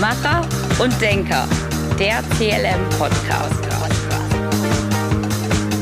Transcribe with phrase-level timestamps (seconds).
[0.00, 0.48] Macher
[0.82, 1.46] und Denker,
[1.98, 3.60] der CLM Podcast.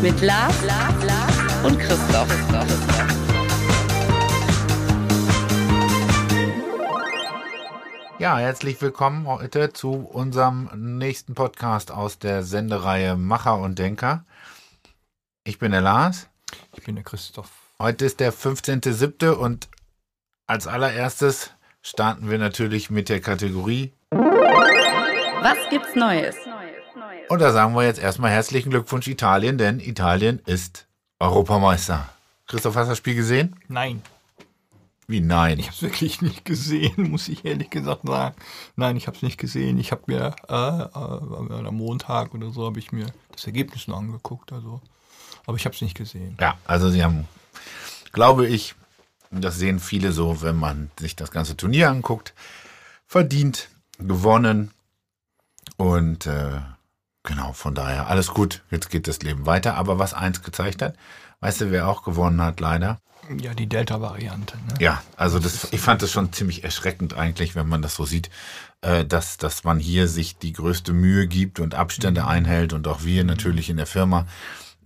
[0.02, 2.28] Mit Lars, Lars, Lars und Christoph.
[8.18, 14.24] Ja, herzlich willkommen heute zu unserem nächsten Podcast aus der Sendereihe Macher und Denker.
[15.44, 16.28] Ich bin der Lars.
[16.76, 17.52] Ich bin der Christoph.
[17.78, 19.30] Heute ist der 15.07.
[19.30, 19.68] und
[20.48, 23.92] als allererstes starten wir natürlich mit der Kategorie.
[25.40, 26.34] Was gibt's Neues?
[27.28, 30.86] Und da sagen wir jetzt erstmal herzlichen Glückwunsch Italien, denn Italien ist
[31.20, 32.08] Europameister.
[32.48, 33.54] Christoph, hast du das Spiel gesehen?
[33.68, 34.02] Nein.
[35.06, 35.60] Wie nein?
[35.60, 38.34] Ich habe es wirklich nicht gesehen, muss ich ehrlich gesagt sagen.
[38.74, 39.78] Nein, ich habe es nicht gesehen.
[39.78, 43.98] Ich habe mir äh, äh, am Montag oder so habe ich mir das Ergebnis noch
[43.98, 44.52] angeguckt.
[44.52, 44.80] Also,
[45.46, 46.36] aber ich habe es nicht gesehen.
[46.40, 47.28] Ja, also sie haben,
[48.12, 48.74] glaube ich,
[49.30, 52.34] das sehen viele so, wenn man sich das ganze Turnier anguckt,
[53.06, 53.68] verdient,
[53.98, 54.72] gewonnen
[55.78, 56.60] und äh,
[57.22, 58.62] genau, von daher alles gut.
[58.70, 59.76] Jetzt geht das Leben weiter.
[59.76, 60.96] Aber was eins gezeigt hat,
[61.40, 62.98] weißt du, wer auch gewonnen hat, leider?
[63.40, 64.56] Ja, die Delta-Variante.
[64.56, 64.74] Ne?
[64.80, 68.30] Ja, also das, ich fand das schon ziemlich erschreckend eigentlich, wenn man das so sieht,
[68.80, 72.28] äh, dass, dass man hier sich die größte Mühe gibt und Abstände Mhm.
[72.28, 74.26] einhält und auch wir natürlich in der Firma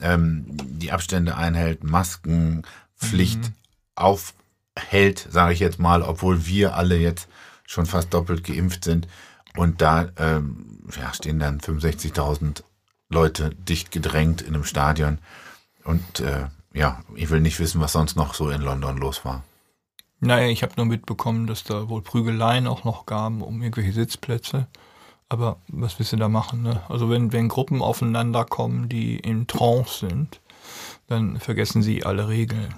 [0.01, 3.55] ähm, die Abstände einhält, Maskenpflicht Mhm.
[3.95, 7.29] aufhält, sage ich jetzt mal, obwohl wir alle jetzt
[7.67, 9.07] schon fast doppelt geimpft sind.
[9.57, 12.63] Und da ähm, ja, stehen dann 65.000
[13.09, 15.19] Leute dicht gedrängt in einem Stadion.
[15.85, 19.43] Und äh, ja, ich will nicht wissen, was sonst noch so in London los war.
[20.21, 24.69] Naja, ich habe nur mitbekommen, dass da wohl Prügeleien auch noch gaben um irgendwelche Sitzplätze.
[25.29, 26.63] Aber was willst du da machen?
[26.63, 26.83] Ne?
[26.89, 30.41] Also wenn, wenn Gruppen aufeinander kommen, die in Trance sind,
[31.09, 32.75] dann vergessen sie alle Regeln.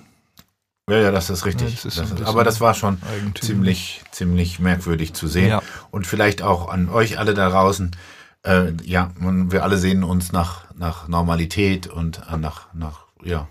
[0.88, 1.76] Ja, ja, das ist richtig.
[1.76, 3.40] Das ist das ist, aber das war schon eigentümlich.
[3.40, 5.48] ziemlich, ziemlich merkwürdig zu sehen.
[5.48, 5.62] Ja.
[5.90, 7.92] Und vielleicht auch an euch alle da draußen.
[8.42, 13.48] Äh, ja, man, wir alle sehen uns nach, nach Normalität und äh, nach, nach, ja,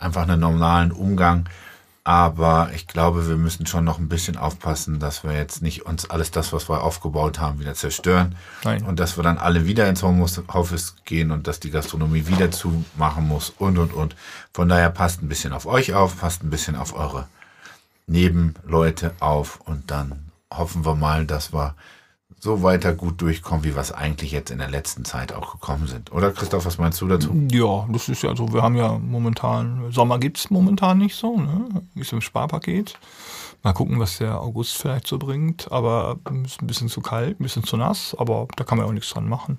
[0.00, 1.48] einfach einen normalen Umgang.
[2.04, 6.10] Aber ich glaube, wir müssen schon noch ein bisschen aufpassen, dass wir jetzt nicht uns
[6.10, 8.34] alles das, was wir aufgebaut haben, wieder zerstören.
[8.64, 8.82] Nein.
[8.82, 13.28] Und dass wir dann alle wieder ins Homeoffice gehen und dass die Gastronomie wieder zumachen
[13.28, 14.16] muss und, und, und.
[14.52, 17.28] Von daher passt ein bisschen auf euch auf, passt ein bisschen auf eure
[18.08, 21.76] Nebenleute auf und dann hoffen wir mal, dass wir
[22.42, 26.10] so weiter gut durchkommen, wie es eigentlich jetzt in der letzten Zeit auch gekommen sind.
[26.10, 27.32] Oder Christoph, was meinst du dazu?
[27.52, 28.52] Ja, das ist ja so.
[28.52, 31.84] Wir haben ja momentan, Sommer gibt's momentan nicht so, ne?
[31.94, 32.98] Ist im Sparpaket.
[33.62, 35.70] Mal gucken, was der August vielleicht so bringt.
[35.70, 38.92] Aber ist ein bisschen zu kalt, ein bisschen zu nass, aber da kann man auch
[38.92, 39.58] nichts dran machen.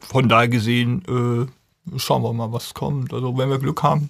[0.00, 3.12] Von daher gesehen, äh, schauen wir mal, was kommt.
[3.12, 4.08] Also wenn wir Glück haben,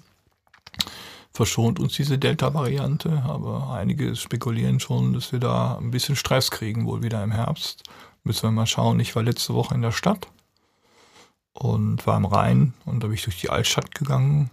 [1.33, 6.87] verschont uns diese Delta-Variante, aber einige spekulieren schon, dass wir da ein bisschen Stress kriegen,
[6.87, 7.85] wohl wieder im Herbst.
[8.25, 9.01] Müssen wir mal schauen.
[9.01, 10.27] Ich war letzte Woche in der Stadt
[11.53, 14.51] und war am Rhein und da bin ich durch die Altstadt gegangen.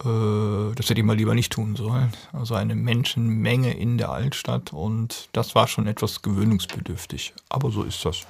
[0.00, 2.12] Äh, Das hätte ich mal lieber nicht tun sollen.
[2.32, 7.34] Also eine Menschenmenge in der Altstadt und das war schon etwas gewöhnungsbedürftig.
[7.48, 8.26] Aber so ist das.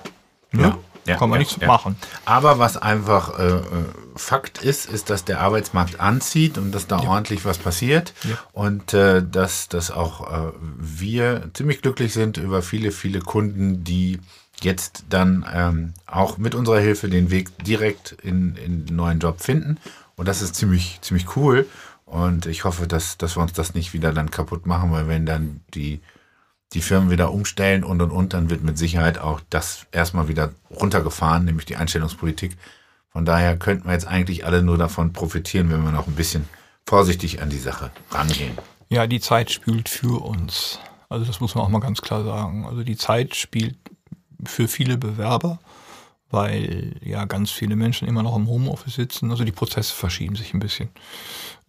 [0.52, 0.62] Ne?
[0.62, 0.78] Ja,
[1.16, 1.66] Kann man ja, nichts ja.
[1.66, 1.96] machen.
[2.24, 3.62] Aber was einfach äh, äh,
[4.16, 8.36] Fakt ist, ist, dass der Arbeitsmarkt anzieht und dass da ordentlich was passiert Ja.
[8.52, 14.18] und äh, dass, dass auch äh, wir ziemlich glücklich sind über viele, viele Kunden, die
[14.60, 19.40] jetzt dann ähm, auch mit unserer Hilfe den Weg direkt in, in den neuen Job
[19.40, 19.78] finden.
[20.16, 21.66] Und das ist ziemlich, ziemlich cool.
[22.06, 25.26] Und ich hoffe, dass, dass wir uns das nicht wieder dann kaputt machen, weil wenn
[25.26, 26.00] dann die
[26.74, 30.52] die Firmen wieder umstellen und und und, dann wird mit Sicherheit auch das erstmal wieder
[30.70, 32.56] runtergefahren, nämlich die Einstellungspolitik.
[33.10, 36.48] Von daher könnten wir jetzt eigentlich alle nur davon profitieren, wenn wir noch ein bisschen
[36.86, 38.56] vorsichtig an die Sache rangehen.
[38.90, 40.78] Ja, die Zeit spielt für uns.
[41.08, 42.66] Also das muss man auch mal ganz klar sagen.
[42.66, 43.76] Also die Zeit spielt
[44.44, 45.58] für viele Bewerber,
[46.30, 49.30] weil ja ganz viele Menschen immer noch im Homeoffice sitzen.
[49.30, 50.88] Also die Prozesse verschieben sich ein bisschen.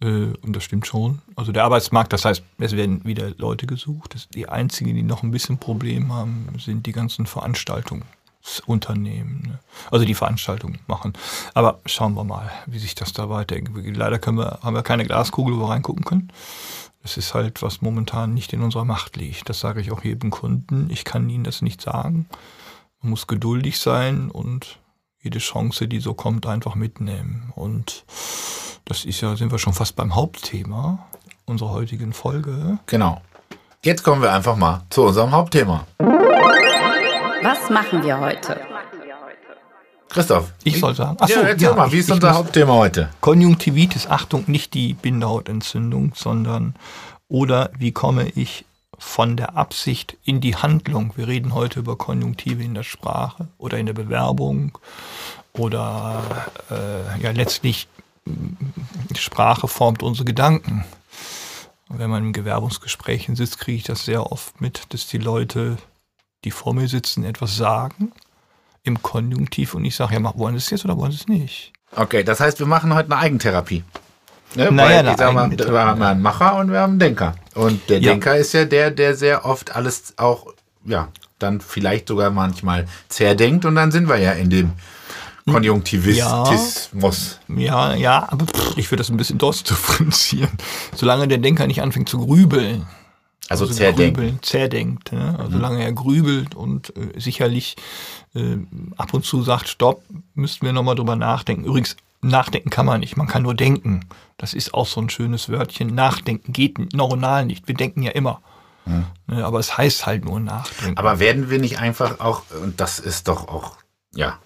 [0.00, 1.20] Äh, Und das stimmt schon.
[1.36, 4.14] Also der Arbeitsmarkt, das heißt, es werden wieder Leute gesucht.
[4.14, 9.42] Das- Die einzigen, die noch ein bisschen Problem haben, sind die ganzen Veranstaltungsunternehmen.
[9.46, 9.58] Ne?
[9.90, 11.12] Also die Veranstaltungen machen.
[11.54, 13.96] Aber schauen wir mal, wie sich das da weiterentwickelt.
[13.96, 16.28] Leider können wir, haben wir keine Glaskugel, wo wir reingucken können.
[17.02, 19.48] Das ist halt, was momentan nicht in unserer Macht liegt.
[19.48, 20.88] Das sage ich auch jedem Kunden.
[20.90, 22.26] Ich kann Ihnen das nicht sagen.
[23.02, 24.78] Man muss geduldig sein und
[25.22, 27.52] jede Chance, die so kommt, einfach mitnehmen.
[27.56, 28.04] Und
[28.84, 31.06] das ist ja, sind wir schon fast beim Hauptthema
[31.46, 32.78] unserer heutigen Folge.
[32.86, 33.22] Genau.
[33.82, 35.86] Jetzt kommen wir einfach mal zu unserem Hauptthema.
[35.98, 38.60] Was machen wir heute?
[40.10, 40.52] Christoph.
[40.64, 41.16] Ich soll sagen.
[41.20, 43.10] Ach ja, so, erzähl ja, mal, wie ist unser Hauptthema heute?
[43.20, 46.74] Konjunktivitis, Achtung, nicht die Bindehautentzündung, sondern
[47.28, 48.66] oder wie komme ich
[49.00, 51.12] von der Absicht in die Handlung.
[51.16, 54.78] Wir reden heute über Konjunktive in der Sprache oder in der Bewerbung
[55.54, 56.22] oder
[56.70, 57.88] äh, ja letztlich
[59.16, 60.84] Sprache formt unsere Gedanken.
[61.88, 65.78] Und wenn man in Gewerbungsgesprächen sitzt, kriege ich das sehr oft mit, dass die Leute,
[66.44, 68.12] die vor mir sitzen, etwas sagen
[68.82, 71.72] im Konjunktiv und ich sage, ja, wollen Sie es jetzt oder wollen Sie es nicht?
[71.96, 73.82] Okay, das heißt, wir machen heute eine Eigentherapie.
[74.54, 74.70] Ne?
[74.70, 77.34] Naja, Weil, ich sag mal, wir haben einen Macher und wir haben einen Denker.
[77.60, 78.12] Und der Ja.
[78.12, 80.46] Denker ist ja der, der sehr oft alles auch,
[80.84, 81.08] ja,
[81.38, 84.72] dann vielleicht sogar manchmal zerdenkt und dann sind wir ja in dem
[85.50, 87.38] Konjunktivismus.
[87.48, 90.50] Ja, ja, aber pff, ich würde das ein bisschen differenzieren.
[90.94, 92.86] Solange der Denker nicht anfängt zu grübeln,
[93.48, 94.16] Also, zerdenkt.
[94.18, 95.12] grübeln, zerdenkt.
[95.12, 95.34] Ne?
[95.38, 97.76] Also solange er grübelt und äh, sicherlich
[98.34, 98.58] äh,
[98.96, 100.02] ab und zu sagt, stopp,
[100.34, 101.64] müssten wir nochmal drüber nachdenken.
[101.64, 104.06] Übrigens, nachdenken kann man nicht, man kann nur denken.
[104.36, 105.94] Das ist auch so ein schönes Wörtchen.
[105.94, 107.68] Nachdenken geht neuronal nicht.
[107.68, 108.42] Wir denken ja immer.
[109.26, 110.98] Ne, aber es heißt halt nur nachdenken.
[110.98, 113.76] Aber werden wir nicht einfach auch, und das ist doch auch,
[114.14, 114.38] ja,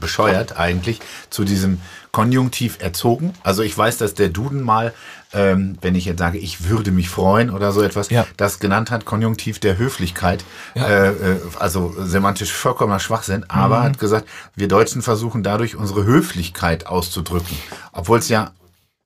[0.00, 1.00] bescheuert eigentlich,
[1.30, 1.80] zu diesem
[2.14, 3.32] Konjunktiv erzogen?
[3.42, 4.94] Also ich weiß, dass der Duden mal,
[5.32, 8.24] ähm, wenn ich jetzt sage, ich würde mich freuen oder so etwas, Ja.
[8.36, 10.44] das genannt hat, Konjunktiv der Höflichkeit.
[10.76, 10.86] Ja.
[10.86, 13.84] Äh, äh, also semantisch vollkommener Schwachsinn, aber Mhm.
[13.84, 17.58] hat gesagt, wir Deutschen versuchen dadurch unsere Höflichkeit auszudrücken,
[17.92, 18.52] obwohl es ja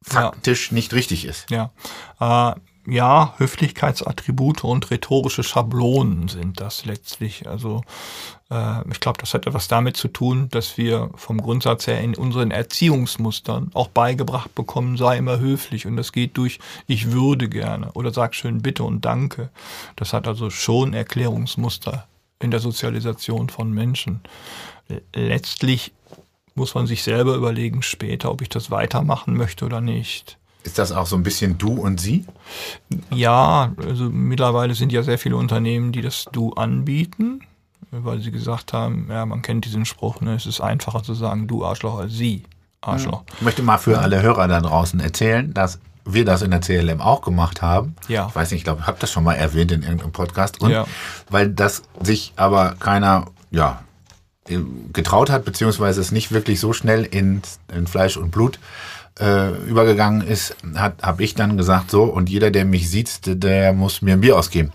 [0.05, 1.47] faktisch nicht richtig ist.
[1.51, 1.71] Ja,
[2.21, 2.55] äh,
[2.91, 7.47] ja, Höflichkeitsattribute und rhetorische Schablonen sind das letztlich.
[7.49, 7.83] Also
[8.51, 12.15] äh, ich glaube, das hat etwas damit zu tun, dass wir vom Grundsatz her in
[12.15, 15.87] unseren Erziehungsmustern auch beigebracht bekommen, sei immer höflich.
[15.87, 19.51] Und das geht durch ich würde gerne oder sag schön bitte und danke.
[19.97, 22.07] Das hat also schon Erklärungsmuster
[22.41, 24.21] in der Sozialisation von Menschen.
[25.15, 25.93] Letztlich
[26.55, 30.39] muss man sich selber überlegen später, ob ich das weitermachen möchte oder nicht.
[30.65, 32.27] Ist das auch so ein bisschen du und sie?
[33.11, 37.41] Ja, also mittlerweile sind ja sehr viele Unternehmen, die das Du anbieten,
[37.91, 41.47] weil sie gesagt haben, ja, man kennt diesen Spruch, ne, es ist einfacher zu sagen
[41.47, 42.43] Du Arschloch als Sie
[42.81, 43.23] Arschloch.
[43.37, 47.01] Ich möchte mal für alle Hörer da draußen erzählen, dass wir das in der CLM
[47.01, 47.95] auch gemacht haben.
[48.09, 48.27] Ja.
[48.29, 50.61] Ich weiß nicht, ich glaube, ich habe das schon mal erwähnt in irgendeinem Podcast.
[50.61, 50.87] Und Ja.
[51.31, 53.83] weil das sich aber keiner, ja,
[54.93, 57.43] getraut hat, beziehungsweise es nicht wirklich so schnell in,
[57.75, 58.59] in Fleisch und Blut äh,
[59.21, 60.57] übergegangen ist,
[61.03, 64.39] habe ich dann gesagt, so, und jeder, der mich sieht, der, muss mir ein Bier
[64.39, 64.73] ausgeben.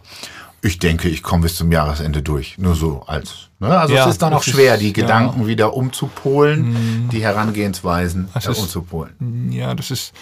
[0.61, 2.57] Ich denke, ich komme bis zum Jahresende durch.
[2.57, 3.49] Nur so als.
[3.59, 3.77] Ne?
[3.77, 4.91] Also Ja, es ist dann auch schwer, ist- die ja.
[4.91, 4.93] Mhm.
[4.93, 9.51] Gedanken wieder umzupolen, die Herangehensweisen äh, ist- umzupolen.
[9.51, 10.13] Ja, das ist,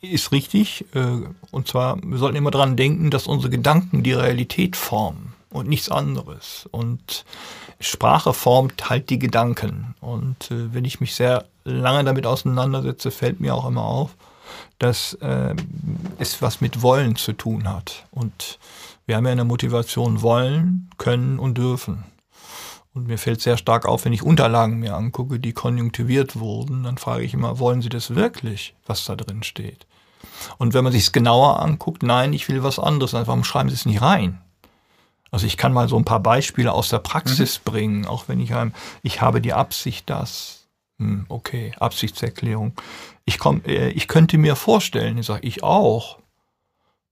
[0.00, 0.86] ist richtig.
[0.94, 1.18] äh,
[1.50, 5.90] Und zwar, wir sollten immer dran denken, dass unsere Gedanken die Realität formen und nichts
[5.90, 6.66] anderes.
[6.70, 7.26] Und
[7.78, 9.94] Sprache formt halt die Gedanken.
[10.00, 14.16] Und äh, wenn ich mich sehr lange damit auseinandersetze, fällt mir auch immer auf,
[14.78, 15.54] dass äh,
[16.18, 18.06] es was mit Wollen zu tun hat.
[18.10, 18.58] Und
[19.06, 22.04] wir haben ja in der Motivation wollen, können und dürfen.
[22.92, 26.98] Und mir fällt sehr stark auf, wenn ich Unterlagen mir angucke, die konjunktiviert wurden, dann
[26.98, 29.86] frage ich immer, wollen Sie das wirklich, was da drin steht?
[30.58, 33.68] Und wenn man sich es genauer anguckt, nein, ich will was anderes, dann warum schreiben
[33.68, 34.40] Sie es nicht rein?
[35.30, 38.54] Also ich kann mal so ein paar Beispiele aus der Praxis bringen, auch wenn ich
[38.54, 38.72] einem,
[39.02, 40.59] ich habe die Absicht, das,
[41.00, 42.74] hm, okay, Absichtserklärung.
[43.24, 46.18] Ich komm, äh, ich könnte mir vorstellen, ich sage ich auch.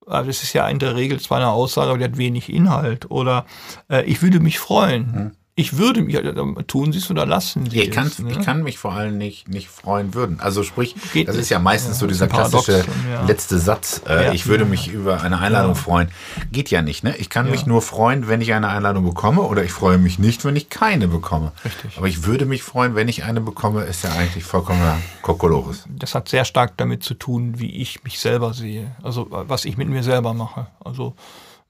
[0.06, 3.11] Aber das ist ja in der Regel zwar eine Aussage, aber die hat wenig Inhalt.
[3.11, 3.46] Oder
[3.90, 5.37] äh, ich würde mich freuen.
[5.58, 6.32] Ich würde mich, äh,
[6.69, 8.20] tun Sie es oder lassen Sie Ich kann, es.
[8.20, 8.31] ne?
[8.31, 10.38] ich kann mich vor allem nicht, nicht freuen würden.
[10.38, 11.50] Also sprich, Geht das ist nicht.
[11.50, 13.24] ja meistens Ja, so dieser ist klassische ja.
[13.27, 14.03] letzte Satz.
[14.06, 14.32] Äh, Ja.
[14.32, 16.10] ich würde mich über eine Einladung freuen.
[16.53, 17.03] Geht ja nicht.
[17.03, 17.17] Ne?
[17.17, 20.44] Ich kann mich nur freuen, wenn ich eine Einladung bekomme oder ich freue mich nicht,
[20.44, 21.50] wenn ich keine bekomme.
[21.65, 21.98] Richtig.
[21.98, 25.84] Aber ich würde mich freuen, wenn ich eine bekomme, ist ja eigentlich vollkommener Kokolores.
[25.88, 28.93] das hat sehr stark damit zu tun, wie ich mich selber sehe.
[29.03, 30.69] Also was ich mit mir selber mache.
[30.84, 31.15] Also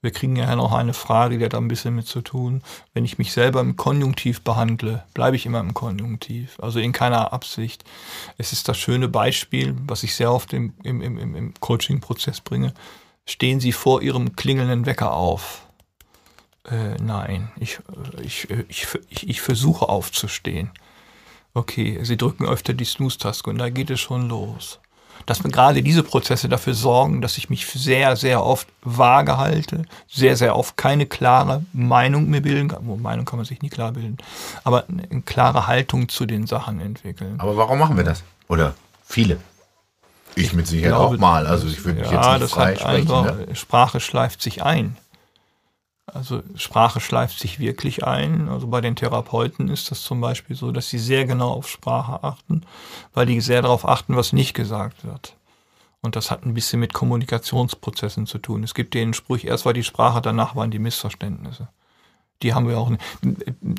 [0.01, 2.63] wir kriegen ja noch eine Frage, die hat da ein bisschen mit zu tun.
[2.95, 6.57] Wenn ich mich selber im Konjunktiv behandle, bleibe ich immer im Konjunktiv.
[6.61, 7.85] Also in keiner Absicht.
[8.37, 12.75] Es ist das schöne Beispiel, was ich sehr oft im, im, im, im- Coaching-Prozess bringe.
[13.27, 15.67] Stehen Sie vor Ihrem klingelnden Wecker auf.
[16.65, 17.79] Äh, nein, ich,
[18.17, 20.71] äh, ich, äh, ich, ich, ich versuche aufzustehen.
[21.55, 24.79] Okay, Sie drücken öfter die Snooze-Taste und da geht es schon los.
[25.27, 29.83] Dass mir gerade diese Prozesse dafür sorgen, dass ich mich sehr, sehr oft vage halte,
[30.09, 32.89] sehr, sehr oft keine klare Meinung mehr bilden kann.
[32.89, 34.17] Oh, Meinung kann man sich nie klar bilden,
[34.65, 37.35] aber eine klare Haltung zu den Sachen entwickeln.
[37.39, 38.23] Aber warum machen wir das?
[38.49, 39.39] Oder viele?
[40.35, 41.47] Ich mit Sicherheit auch glaube, mal.
[41.47, 43.11] Also ich würde mich jetzt nicht das frei sprechen.
[43.13, 43.55] einfach, Ne?
[43.55, 44.97] Sprache schleift sich ein.
[46.15, 48.49] Also Sprache schleift sich wirklich ein.
[48.49, 52.25] Also bei den Therapeuten ist das zum Beispiel so, dass sie sehr genau auf Sprache
[52.25, 52.63] achten,
[53.15, 55.35] weil die sehr darauf achten, was nicht gesagt wird.
[56.01, 58.63] Und das hat ein bisschen mit Kommunikationsprozessen zu tun.
[58.63, 61.69] Es gibt den Spruch, erst war die Sprache, danach waren die Missverständnisse.
[62.43, 62.89] Die haben wir auch.
[62.89, 63.03] nicht.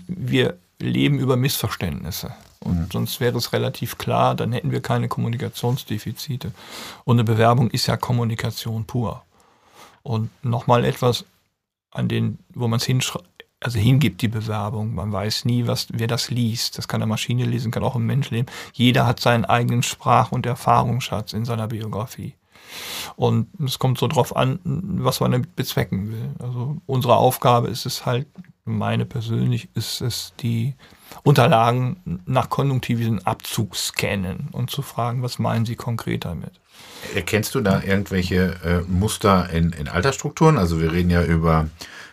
[0.08, 2.34] Wir leben über Missverständnisse.
[2.60, 2.88] Und mhm.
[2.92, 6.52] sonst wäre es relativ klar, dann hätten wir keine Kommunikationsdefizite.
[7.06, 9.24] Und eine Bewerbung ist ja Kommunikation pur.
[10.04, 11.26] Und nochmal etwas,
[11.91, 12.88] an den, wo man es
[13.62, 14.96] also hingibt, die Bewerbung.
[14.96, 16.77] Man weiß nie, was, wer das liest.
[16.77, 18.48] Das kann eine Maschine lesen, kann auch ein Mensch lesen.
[18.74, 22.36] Jeder hat seinen eigenen Sprach- und Erfahrungsschatz in seiner Biografie.
[23.15, 26.36] Und es kommt so drauf an, was man damit bezwecken will.
[26.39, 28.27] Also unsere Aufgabe ist es halt,
[28.63, 30.75] meine persönlich, ist es, die
[31.24, 36.60] Unterlagen nach konjunktiven Abzug scannen und zu fragen, was meinen Sie konkret damit?
[37.16, 40.58] Erkennst du da irgendwelche äh, Muster in, in Altersstrukturen?
[40.58, 41.70] Also wir reden ja über,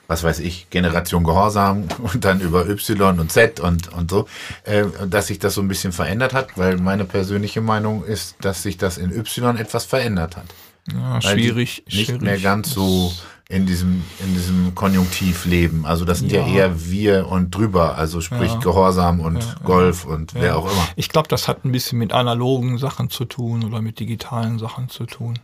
[0.07, 4.29] was weiß ich, Generation Gehorsam und dann über Y und Z und, und so,
[4.65, 8.63] äh, dass sich das so ein bisschen verändert hat, weil meine persönliche Meinung ist, dass
[8.63, 10.47] sich das in Y etwas verändert hat.
[10.93, 11.85] Ja, schwierig.
[11.87, 12.23] Nicht schwierig.
[12.23, 13.13] mehr ganz so
[13.49, 15.87] in diesem, in diesem Konjunktiv leben.
[15.87, 18.59] Also das sind ja, ja eher wir und drüber, also sprich ja.
[18.59, 20.88] Gehorsam und ja, Golf und wer auch immer.
[20.97, 24.88] Ich glaube, das hat ein bisschen mit analogen Sachen zu tun oder mit digitalen Sachen
[24.88, 25.38] zu tun.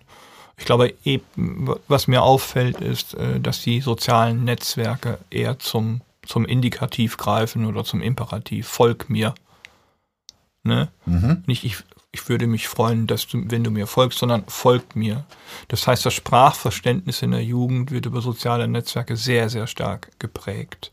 [0.56, 0.94] Ich glaube,
[1.88, 7.85] was mir auffällt, ist, äh, dass die sozialen Netzwerke eher zum, zum Indikativ greifen oder
[7.85, 8.66] zum Imperativ.
[8.66, 9.35] Folg mir.
[10.64, 10.88] Ne?
[11.06, 11.42] Mhm.
[11.47, 11.78] Nicht ich,
[12.12, 15.25] ich würde mich freuen, dass du, wenn du mir folgst, sondern folgt mir.
[15.69, 20.92] Das heißt, das Sprachverständnis in der Jugend wird über soziale Netzwerke sehr, sehr stark geprägt.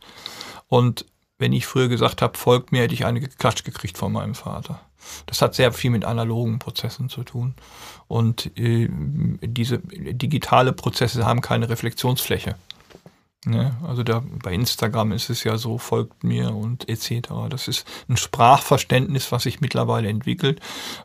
[0.69, 1.05] Und
[1.37, 4.79] wenn ich früher gesagt habe, folgt mir, hätte ich eine geklatscht gekriegt von meinem Vater.
[5.25, 7.53] Das hat sehr viel mit analogen Prozessen zu tun.
[8.07, 8.87] Und äh,
[9.41, 12.55] diese digitale Prozesse haben keine Reflexionsfläche.
[13.45, 13.77] Ne?
[13.87, 17.29] Also da, bei Instagram ist es ja so, folgt mir und etc.
[17.49, 20.59] Das ist ein Sprachverständnis, was sich mittlerweile entwickelt,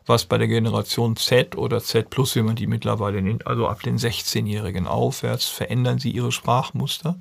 [0.05, 3.83] was bei der Generation Z oder Z Plus, wie man die mittlerweile nennt, also ab
[3.83, 7.17] den 16-Jährigen aufwärts, verändern sie ihre Sprachmuster,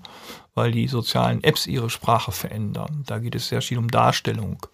[0.55, 3.05] weil die sozialen Apps ihre Sprache verändern.
[3.07, 4.67] Da geht es sehr viel um Darstellung.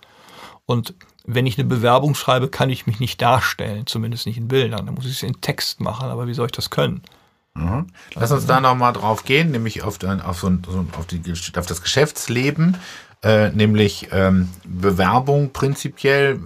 [0.65, 0.95] Und
[1.27, 4.87] wenn ich eine Bewerbung schreibe, kann ich mich nicht darstellen, zumindest nicht in Bildern.
[4.87, 7.03] Da muss ich es in Text machen, aber wie soll ich das können?
[7.61, 7.87] Mhm.
[8.15, 10.49] Lass uns da nochmal drauf gehen, nämlich auf, auf, so,
[10.99, 11.21] auf, die,
[11.57, 12.77] auf das Geschäftsleben,
[13.23, 16.41] äh, nämlich ähm, Bewerbung prinzipiell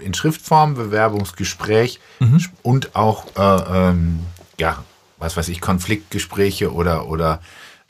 [0.00, 2.44] in Schriftform, Bewerbungsgespräch mhm.
[2.62, 4.20] und auch, äh, ähm,
[4.58, 4.84] ja,
[5.18, 7.40] was weiß ich, Konfliktgespräche oder, oder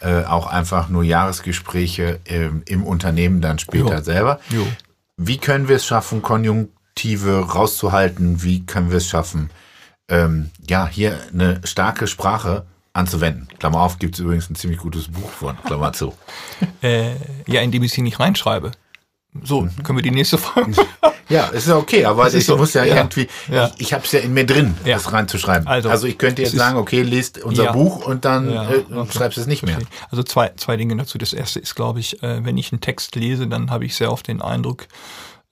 [0.01, 4.03] äh, auch einfach nur Jahresgespräche ähm, im Unternehmen dann später jo.
[4.03, 4.41] selber.
[4.51, 4.67] Jo.
[5.17, 8.43] Wie können wir es schaffen, Konjunktive rauszuhalten?
[8.43, 9.51] Wie können wir es schaffen,
[10.09, 13.49] ähm, ja, hier eine starke Sprache anzuwenden.
[13.59, 16.15] Klammer auf, gibt es übrigens ein ziemlich gutes Buch von, Klammer zu.
[16.83, 17.15] äh,
[17.47, 18.73] ja, indem ich sie nicht reinschreibe.
[19.43, 19.83] So, mhm.
[19.83, 20.73] können wir die nächste Folge.
[21.29, 22.57] ja, ist ja okay, aber ich so.
[22.57, 22.97] muss ja, ja.
[22.97, 23.67] irgendwie, ja.
[23.75, 24.95] ich, ich habe es ja in mir drin, ja.
[24.95, 25.67] das reinzuschreiben.
[25.67, 29.13] Also, also ich könnte jetzt sagen, okay, lest unser Buch und dann äh, okay.
[29.13, 29.79] schreibst es nicht mehr.
[30.11, 31.19] Also zwei, zwei Dinge dazu.
[31.19, 34.11] Das erste ist, glaube ich, äh, wenn ich einen Text lese, dann habe ich sehr
[34.11, 34.87] oft den Eindruck,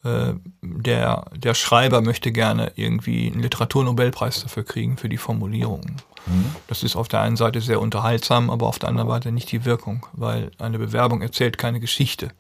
[0.05, 5.97] der, der Schreiber möchte gerne irgendwie einen Literaturnobelpreis dafür kriegen, für die Formulierungen.
[6.27, 6.55] Mhm.
[6.69, 9.65] Das ist auf der einen Seite sehr unterhaltsam, aber auf der anderen Seite nicht die
[9.65, 12.31] Wirkung, weil eine Bewerbung erzählt keine Geschichte,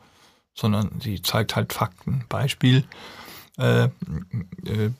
[0.54, 2.25] sondern sie zeigt halt Fakten.
[2.28, 2.85] Beispiel,
[3.59, 3.90] äh, äh,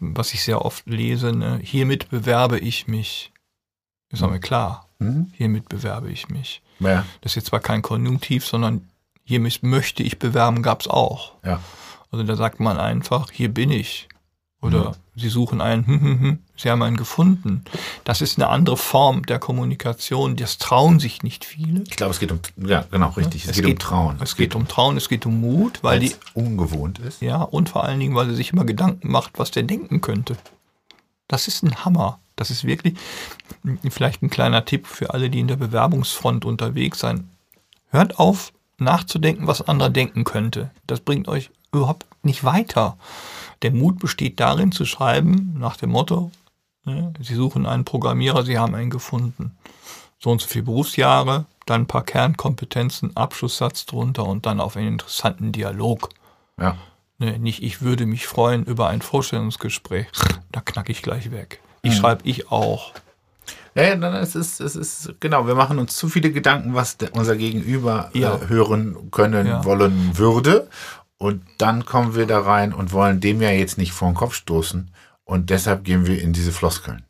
[0.00, 1.59] was ich sehr oft lese, ne?
[1.62, 3.33] hiermit bewerbe ich mich.
[4.11, 4.30] Ist mhm.
[4.30, 5.33] mir klar, mhm.
[5.35, 6.62] hiermit bewerbe ich mich.
[6.80, 7.04] Ja.
[7.21, 8.88] Das ist jetzt zwar kein Konjunktiv, sondern
[9.25, 11.33] hiermit möchte ich bewerben, gab es auch.
[11.44, 11.61] Ja.
[12.14, 14.06] Also da sagt man einfach, hier bin ich.
[14.61, 14.94] Oder mhm.
[15.16, 17.64] sie suchen einen, hm, hm, hm, sie haben einen gefunden.
[18.04, 20.37] Das ist eine andere Form der Kommunikation.
[20.37, 21.83] Das trauen sich nicht viele.
[21.88, 23.42] Ich glaube, es geht um, ja, genau, richtig.
[23.42, 24.16] Es, es geht, geht, um Trauen.
[24.21, 27.21] Es, geht, geht, um Trauen, es geht um Mut, weil die ungewohnt ist.
[27.21, 30.37] Ja, und vor allen Dingen, weil sie sich immer Gedanken macht, was der denken könnte.
[31.26, 32.21] Das ist ein Hammer.
[32.37, 32.94] Das ist wirklich
[33.90, 37.25] vielleicht ein kleiner Tipp für alle, die in der Bewerbungsfront unterwegs sind.
[37.90, 40.71] Hört auf, nachzudenken, was andere denken könnte.
[40.87, 42.97] Das bringt euch überhaupt nicht weiter.
[43.62, 46.31] Der Mut besteht darin zu schreiben nach dem Motto,
[46.85, 49.57] ne, Sie suchen einen Programmierer, Sie haben einen gefunden.
[50.19, 54.88] So und so viele Berufsjahre, dann ein paar Kernkompetenzen, Abschlusssatz drunter und dann auf einen
[54.88, 56.11] interessanten Dialog.
[56.61, 56.76] Ja.
[57.19, 60.07] Ne, nicht, ich würde mich freuen über ein Vorstellungsgespräch.
[60.52, 61.61] Da knacke ich gleich weg.
[61.83, 61.97] Ich mhm.
[61.97, 62.93] schreibe ich auch.
[63.75, 65.49] Ja, dann es ist es ist genau.
[65.49, 68.37] Wir machen uns zu viele Gedanken, was unser Gegenüber ja.
[68.37, 69.64] äh, hören können ja.
[69.64, 70.69] wollen würde,
[71.18, 74.35] und dann kommen wir da rein und wollen dem ja jetzt nicht vor den Kopf
[74.35, 74.90] stoßen.
[75.26, 77.02] Und deshalb gehen wir in diese Floskeln.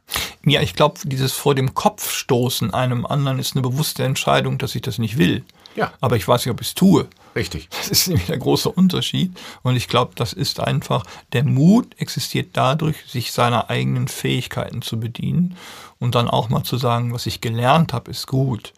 [0.45, 4.77] Ja, ich glaube, dieses vor dem Kopf stoßen einem anderen ist eine bewusste Entscheidung, dass
[4.77, 5.45] ich das nicht will.
[5.75, 5.93] Ja.
[6.01, 7.09] Aber ich weiß nicht, ob ich es tue.
[7.35, 7.69] richtig.
[7.71, 9.33] Das ist nämlich der große Unterschied.
[9.63, 15.01] Und ich glaube, das ist einfach, der Mut existiert dadurch, sich seiner eigenen Fähigkeiten zu
[15.01, 15.57] bedienen
[15.99, 18.73] und dann auch mal zu sagen, was ich gelernt habe, ist gut.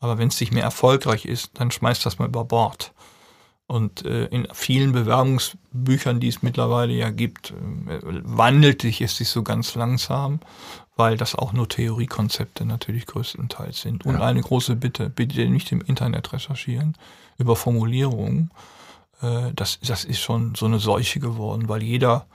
[0.00, 2.92] Aber wenn es nicht mehr erfolgreich ist, dann schmeißt das mal über Bord.
[3.68, 9.28] Und äh, in vielen Bewerbungsbüchern, die es mittlerweile ja gibt, äh, wandelt sich es sich
[9.28, 10.40] so ganz langsam,
[10.96, 14.06] weil das auch nur Theoriekonzepte natürlich größtenteils sind.
[14.06, 14.20] Und Ja.
[14.22, 16.96] eine große Bitte, bitte nicht im Internet recherchieren
[17.36, 18.50] über Formulierungen.
[19.20, 22.26] Äh, das, das ist schon so eine Seuche geworden, weil jeder,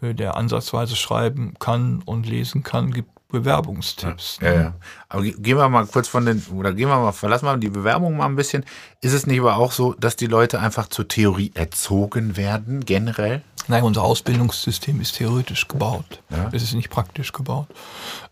[0.00, 4.38] äh, der ansatzweise schreiben kann und lesen kann, gibt Bewerbungstipps.
[4.40, 4.74] Ja, ja.
[5.08, 7.68] Aber ge- gehen wir mal kurz von den, oder gehen wir mal, verlassen wir die
[7.68, 8.64] Bewerbung mal ein bisschen.
[9.00, 13.42] Ist es nicht aber auch so, dass die Leute einfach zur Theorie erzogen werden, generell?
[13.68, 16.22] Nein, unser Ausbildungssystem ist theoretisch gebaut.
[16.30, 16.48] Ja.
[16.52, 17.68] Es ist nicht praktisch gebaut.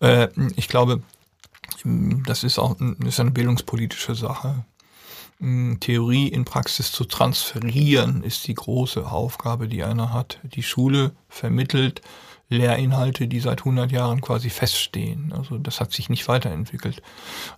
[0.01, 1.03] Äh, ich glaube,
[1.85, 4.65] m, das ist auch das ist eine bildungspolitische Sache.
[5.41, 10.39] M, Theorie in Praxis zu transferieren ist die große Aufgabe, die einer hat.
[10.45, 12.03] Die Schule vermittelt
[12.53, 15.33] Lehrinhalte, die seit 100 Jahren quasi feststehen.
[15.37, 17.03] Also das hat sich nicht weiterentwickelt.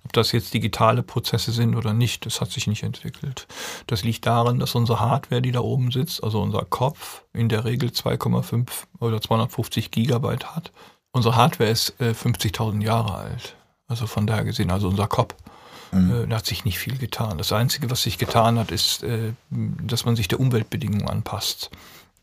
[0.05, 3.47] Ob das jetzt digitale Prozesse sind oder nicht, das hat sich nicht entwickelt.
[3.87, 7.65] Das liegt daran, dass unsere Hardware, die da oben sitzt, also unser Kopf, in der
[7.65, 8.67] Regel 2,5
[9.01, 10.73] oder 250 Gigabyte hat.
[11.13, 13.57] Unsere Hardware ist äh, 50.000 Jahre alt.
[13.87, 15.35] Also von daher gesehen, also unser Kopf.
[15.93, 17.39] Äh, Da hat sich nicht viel getan.
[17.39, 21.71] Das Einzige, was sich getan hat, ist, äh, dass man sich der Umweltbedingungen anpasst.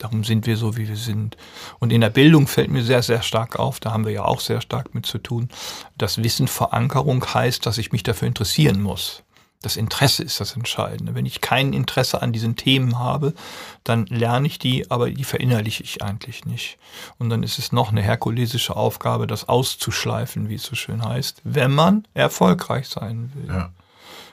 [0.02, 1.38] Darum sind wir so, wie wir sind.
[1.80, 4.40] Und in der Bildung fällt mir sehr, sehr stark auf, da haben wir ja auch
[4.40, 5.50] sehr stark mit zu tun,
[5.96, 9.22] dass Wissenverankerung heißt, dass ich mich dafür interessieren muss.
[9.62, 11.14] Das Interesse ist das Entscheidende.
[11.14, 13.36] Wenn ich kein Interesse an diesen Themen habe,
[13.84, 16.80] dann lerne ich die, aber die verinnerliche ich eigentlich nicht.
[17.20, 21.42] Und dann ist es noch eine herkulesische Aufgabe, das auszuschleifen, wie es so schön heißt,
[21.44, 23.50] wenn man erfolgreich sein will.
[23.50, 23.70] Ja.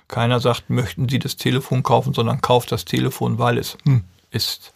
[0.08, 4.72] Keiner sagt, möchten Sie das Telefon kaufen, sondern kauft das Telefon, weil es hm, ist.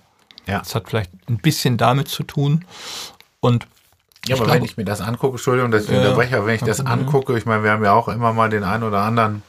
[0.46, 0.58] Ja.
[0.60, 2.64] Das hat vielleicht ein bisschen damit zu tun.
[3.40, 3.66] Und
[4.26, 6.62] Ja, aber glaube- wenn ich mir das angucke, Entschuldigung, dass ich unterbreche, aber wenn ich
[6.62, 9.42] das angucke, ich meine, wir haben ja auch immer mal den einen oder anderen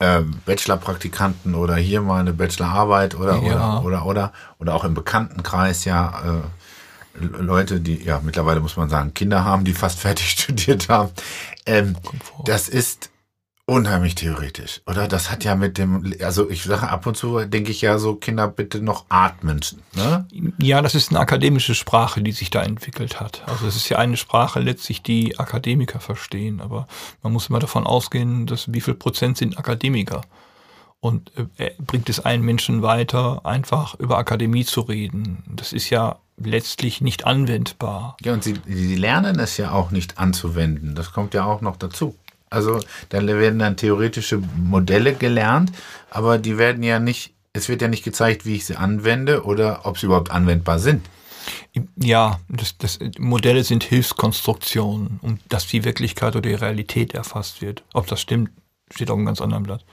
[0.00, 3.80] ähm, Bachelor-Praktikanten oder hier mal eine Bachelorarbeit oder, Ja.
[3.80, 6.42] oder, oder, oder, oder auch im Bekanntenkreis ja
[7.20, 11.10] äh, Leute, die ja mittlerweile muss man sagen, Kinder haben, die fast fertig studiert haben.
[11.64, 11.96] Ähm,
[12.44, 13.10] das ist
[13.66, 15.08] unheimlich theoretisch, oder?
[15.08, 18.14] Das hat ja mit dem, also ich sage ab und zu, denke ich ja so,
[18.14, 19.60] Kinder bitte noch atmen.
[19.94, 20.26] Ne?
[20.58, 23.42] ja, das ist eine akademische Sprache, die sich da entwickelt hat.
[23.46, 26.60] Also es ist ja eine Sprache letztlich, die Akademiker verstehen.
[26.60, 26.86] Aber
[27.22, 30.22] man muss immer davon ausgehen, dass wie viel Prozent sind Akademiker.
[31.00, 35.42] Und äh, bringt es einen Menschen weiter, einfach über Akademie zu reden.
[35.48, 38.16] Das ist ja letztlich nicht anwendbar.
[38.22, 40.94] Ja, und sie, sie lernen es ja auch nicht anzuwenden.
[40.94, 42.16] Das kommt ja auch noch dazu.
[42.56, 45.72] Also dann werden dann theoretische Modelle gelernt,
[46.08, 49.84] aber die werden ja nicht, es wird ja nicht gezeigt, wie ich sie anwende oder
[49.84, 51.06] ob sie überhaupt anwendbar sind.
[51.96, 57.84] Ja, das, das, Modelle sind Hilfskonstruktionen, um dass die Wirklichkeit oder die Realität erfasst wird.
[57.92, 58.50] Ob das stimmt,
[58.90, 59.84] steht auf einem ganz anderen Blatt.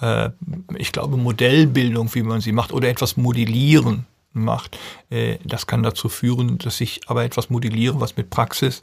[0.00, 0.30] Äh,
[0.76, 4.76] ich glaube, Modellbildung, wie man sie macht, oder etwas modellieren macht,
[5.08, 8.82] äh, das kann dazu führen, dass ich aber etwas modelliere, was mit Praxis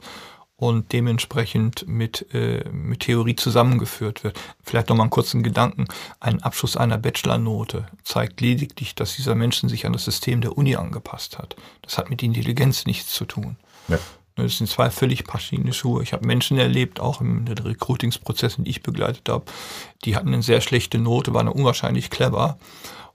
[0.60, 4.38] und dementsprechend mit, äh, mit Theorie zusammengeführt wird.
[4.62, 5.86] Vielleicht noch mal einen kurzen Gedanken.
[6.20, 10.76] Ein Abschluss einer Bachelornote zeigt lediglich, dass dieser Menschen sich an das System der Uni
[10.76, 11.56] angepasst hat.
[11.80, 13.56] Das hat mit Intelligenz nichts zu tun.
[13.88, 13.98] Ja.
[14.36, 16.02] Das sind zwei völlig verschiedene Schuhe.
[16.02, 19.46] Ich habe Menschen erlebt, auch in den Recruitingsprozessen, die ich begleitet habe,
[20.04, 22.58] die hatten eine sehr schlechte Note, waren unwahrscheinlich clever.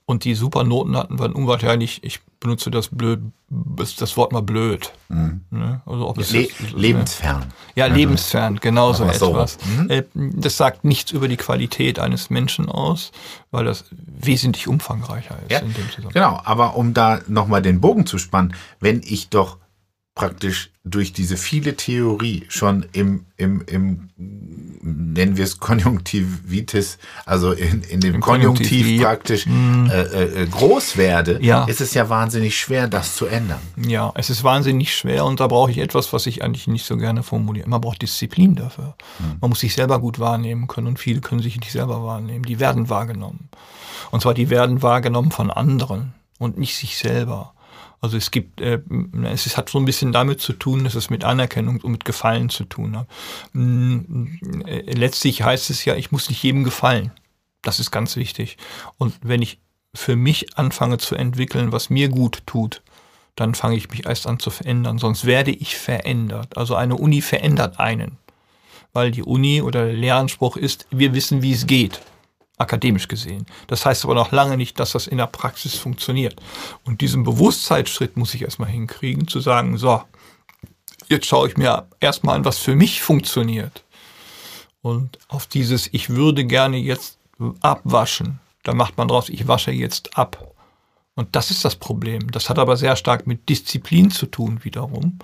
[0.08, 4.92] Und die super Noten hatten, waren unwahrscheinlich, ich benutze das blöd, das Wort mal blöd.
[5.08, 5.80] Ne?
[5.84, 7.52] Also ob es Le jetzt- lebensfern.
[7.74, 9.58] ja, lebensfern, genau so etwas.
[9.88, 13.10] Äh, Das sagt nichts über die Qualität eines Menschen aus,
[13.50, 16.12] weil das wesentlich umfangreicher ist Ja, in dem Zusammenhang.
[16.12, 19.58] genau, aber um da nochmal den Bogen zu spannen, wenn ich doch
[20.16, 27.82] praktisch durch diese viele Theorie schon im, im, im nennen wir es Konjunktivitis, also in,
[27.82, 29.08] in dem Im Konjunktiv, Konjunktiv, ja.
[29.08, 31.64] praktisch äh, äh, groß werde, Ja.
[31.64, 33.60] ist es ja wahnsinnig schwer, das zu ändern.
[33.76, 36.96] Ja, es ist wahnsinnig schwer und da brauche ich etwas, was ich eigentlich nicht so
[36.96, 37.68] gerne formuliere.
[37.68, 38.96] Man braucht Disziplin dafür.
[39.42, 42.44] Man muss sich selber gut wahrnehmen können und viele können sich nicht selber wahrnehmen.
[42.46, 43.50] Die werden wahrgenommen.
[44.10, 47.52] Und zwar die werden wahrgenommen von anderen und nicht sich selber.
[48.00, 48.80] Also es gibt, äh,
[49.24, 52.04] es ist- hat so ein bisschen damit zu tun, dass es mit Anerkennung und mit
[52.04, 53.08] Gefallen zu tun hat.
[53.52, 54.26] Mm,
[54.66, 57.10] äh, Letztlich heißt es ja, ich muss nicht jedem gefallen.
[57.62, 58.58] Das ist ganz wichtig.
[58.98, 59.58] Und wenn ich
[59.94, 62.82] für mich anfange zu entwickeln, was mir gut tut,
[63.34, 64.98] dann fange ich mich erst an zu verändern.
[64.98, 66.56] Sonst werde ich verändert.
[66.56, 68.18] Also eine Uni verändert einen.
[68.92, 72.00] Weil die Uni oder der Lehranspruch ist, wir wissen, wie es geht.
[72.58, 73.46] Akademisch gesehen.
[73.66, 76.36] Das heißt aber noch lange nicht, dass das in der Praxis funktioniert.
[76.84, 80.02] Und diesen Bewusstseinsschritt muss ich erstmal hinkriegen, zu sagen, so,
[81.08, 83.84] jetzt schaue ich mir erstmal an, was für mich funktioniert.
[84.80, 87.18] Und auf dieses, ich würde gerne jetzt
[87.60, 90.54] abwaschen, da macht man draus, ich wasche jetzt ab.
[91.14, 92.30] Und das ist das Problem.
[92.30, 95.18] Das hat aber sehr stark mit Disziplin zu tun wiederum.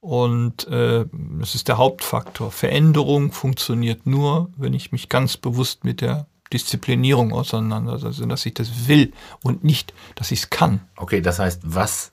[0.00, 1.06] Und äh,
[1.38, 2.50] das ist der Hauptfaktor.
[2.50, 8.88] Veränderung funktioniert nur, wenn ich mich ganz bewusst mit der Disziplinierung auseinandersetze, dass ich das
[8.88, 9.12] will
[9.42, 10.80] und nicht, dass ich es kann.
[10.96, 12.12] Okay, das heißt, was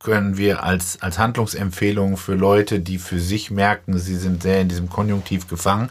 [0.00, 4.68] können wir als, als Handlungsempfehlung für Leute, die für sich merken, sie sind sehr in
[4.68, 5.90] diesem Konjunktiv gefangen,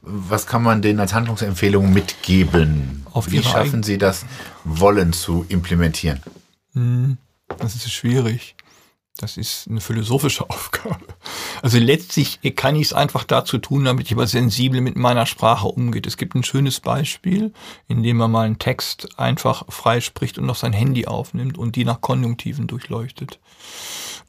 [0.00, 3.04] was kann man denen als Handlungsempfehlung mitgeben?
[3.12, 4.24] Auf Wie schaffen sie das,
[4.64, 6.22] Wollen zu implementieren?
[6.74, 7.18] Hm,
[7.58, 8.54] das ist schwierig.
[9.18, 11.04] Das ist eine philosophische Aufgabe.
[11.60, 15.66] Also letztlich kann ich es einfach dazu tun, damit ich aber sensibel mit meiner Sprache
[15.66, 16.06] umgeht.
[16.06, 17.52] Es gibt ein schönes Beispiel,
[17.88, 21.84] in dem man mal einen Text einfach freispricht und noch sein Handy aufnimmt und die
[21.84, 23.40] nach Konjunktiven durchleuchtet,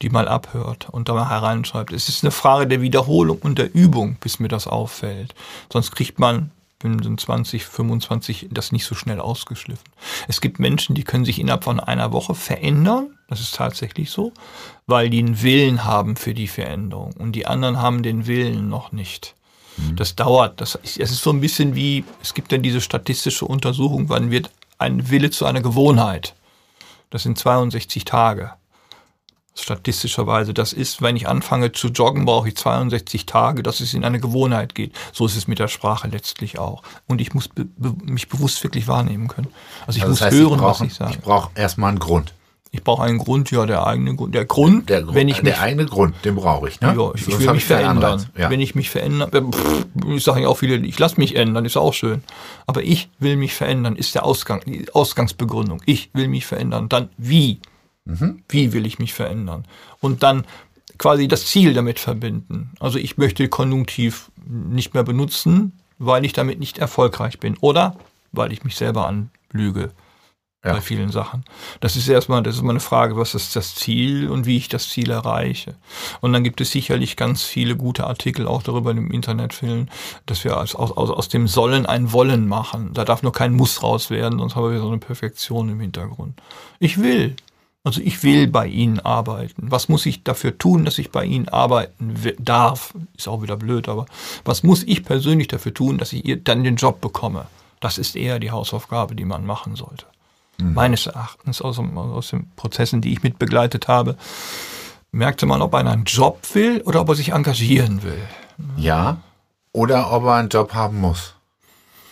[0.02, 1.93] die mal abhört und da mal hereinschreibt.
[1.93, 5.36] Es ist eine Frage der Wiederholung und der Übung, bis mir das auffällt.
[5.71, 9.84] Sonst kriegt man bin 20, 25 das nicht so schnell ausgeschliffen.
[10.28, 13.17] Es gibt Menschen, die können sich innerhalb von einer Woche verändern.
[13.28, 14.32] Das ist tatsächlich so,
[14.89, 17.13] weil die einen Willen haben für die Veränderung.
[17.13, 19.36] Und die anderen haben den Willen noch nicht.
[19.78, 19.95] Mhm.
[19.95, 20.60] Das dauert.
[20.62, 24.32] Das ist, es ist so ein bisschen wie, es gibt dann diese statistische Untersuchung, wann
[24.32, 26.36] wird ein Wille zu einer Gewohnheit.
[27.10, 28.54] Das sind 62 Tage
[29.62, 30.54] statistischerweise.
[30.54, 34.19] Das ist, wenn ich anfange zu joggen, brauche ich 62 Tage, dass es in eine
[34.19, 34.93] Gewohnheit geht.
[35.13, 36.84] So ist es mit der Sprache letztlich auch.
[37.08, 37.67] Und ich muss be
[38.04, 39.49] mich bewusst wirklich wahrnehmen können.
[39.86, 41.12] Also ich also muss heißt, hören, brauchen, was ich sage.
[41.13, 42.34] Ich brauche erstmal einen Grund.
[42.72, 44.36] Ich brauche einen Grund, ja, der eigene Grund.
[44.36, 46.80] Der Grund, der, wenn ich mich, der eigene Grund, den brauche ich.
[46.82, 46.94] Ne?
[46.96, 48.28] Ja, ich, ich will mich verändern.
[48.38, 48.52] Ja.
[48.52, 49.50] Wenn ich mich verändere,
[50.08, 52.24] ich sage ja auch viele, ich lasse mich ändern, ist auch schön.
[52.68, 55.82] Aber ich will mich verändern, ist der Ausgang, die Ausgangsbegründung.
[55.88, 56.90] Ich will mich verändern.
[56.90, 57.60] Dann wie?
[58.06, 58.44] Mhm.
[58.48, 59.66] Wie will ich mich verändern?
[60.00, 60.46] Und dann
[61.00, 62.72] quasi das Ziel damit verbinden.
[62.80, 67.96] Also ich möchte Konjunktiv nicht mehr benutzen, weil ich damit nicht erfolgreich bin oder
[68.32, 69.90] weil ich mich selber anlüge
[70.63, 70.74] ja.
[70.74, 71.45] bei vielen Sachen.
[71.80, 74.67] Das ist erstmal, das ist mal eine Frage, was ist das Ziel und wie ich
[74.67, 75.76] das Ziel erreiche.
[76.22, 79.89] Und dann gibt es sicherlich ganz viele gute Artikel auch darüber im Internet filmen,
[80.26, 82.91] dass wir aus, aus, aus dem Sollen ein Wollen machen.
[82.93, 86.41] Da darf nur kein Muss raus werden, sonst haben wir so eine Perfektion im Hintergrund.
[86.80, 87.36] Ich will.
[87.86, 89.72] Also ich will bei Ihnen arbeiten.
[89.72, 92.93] Was muss ich dafür tun, dass ich bei Ihnen arbeiten darf?
[93.17, 94.06] Ist auch wieder blöd, aber
[94.43, 97.48] was muss ich persönlich dafür tun, dass ich dann den Job bekomme?
[97.80, 100.06] Das ist eher die Hausaufgabe, die man machen sollte.
[100.60, 100.74] Mhm.
[100.74, 104.17] Meines Erachtens aus, aus den Prozessen, die ich mitbegleitet habe,
[105.12, 108.22] merkte man, ob einer einen Job will oder ob er sich engagieren will.
[108.78, 109.17] Ja,
[109.72, 111.36] oder ob er einen Job haben muss.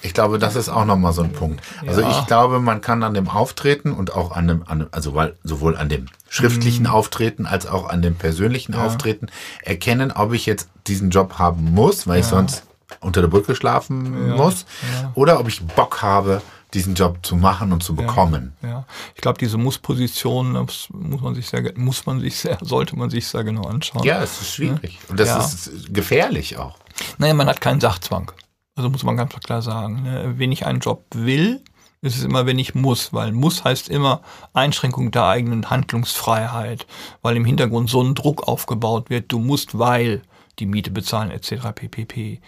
[0.01, 1.61] Ich glaube, das ist auch nochmal so ein Punkt.
[1.85, 2.11] Also ja.
[2.11, 5.35] ich glaube, man kann an dem Auftreten und auch an dem, an dem also weil,
[5.43, 6.91] sowohl an dem schriftlichen mhm.
[6.91, 8.85] Auftreten als auch an dem persönlichen ja.
[8.85, 9.27] Auftreten
[9.63, 12.19] erkennen, ob ich jetzt diesen Job haben muss, weil ja.
[12.21, 12.63] ich sonst
[13.01, 14.65] unter der Brücke schlafen muss,
[15.13, 16.41] oder ob ich Bock habe,
[16.73, 18.53] diesen Job zu machen und zu bekommen.
[18.61, 23.09] Ja, ich glaube, diese Muss-Position muss man sich sehr, muss man sich sehr, sollte man
[23.09, 24.03] sich sehr genau anschauen.
[24.03, 26.77] Ja, es ist schwierig und das ist gefährlich auch.
[27.17, 28.31] Naja, man hat keinen Sachzwang.
[28.75, 30.03] Also muss man ganz klar sagen.
[30.03, 30.35] Ne?
[30.37, 31.61] Wenn ich einen Job will,
[32.01, 34.21] ist es immer, wenn ich muss, weil muss heißt immer
[34.53, 36.85] Einschränkung der eigenen Handlungsfreiheit,
[37.21, 40.21] weil im Hintergrund so ein Druck aufgebaut wird, du musst, weil
[40.59, 41.71] die Miete bezahlen etc.
[41.73, 42.39] ppp.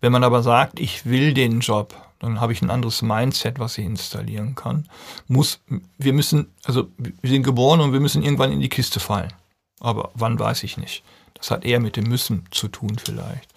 [0.00, 3.78] Wenn man aber sagt, ich will den Job, dann habe ich ein anderes Mindset, was
[3.78, 4.88] ich installieren kann.
[5.28, 5.60] Muss,
[5.98, 9.32] wir müssen, also wir sind geboren und wir müssen irgendwann in die Kiste fallen.
[9.80, 11.02] Aber wann weiß ich nicht.
[11.34, 13.48] Das hat eher mit dem Müssen zu tun vielleicht.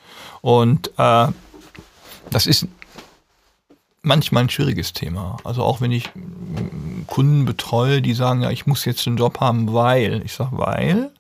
[0.42, 1.28] Und äh,
[2.30, 2.68] das ist
[4.02, 5.38] manchmal ein schwieriges Thema.
[5.44, 6.10] Also auch wenn ich
[7.08, 10.22] Kunden betreue, die sagen, ja, ich muss jetzt einen Job haben, weil.
[10.26, 11.12] Ich sage, weil?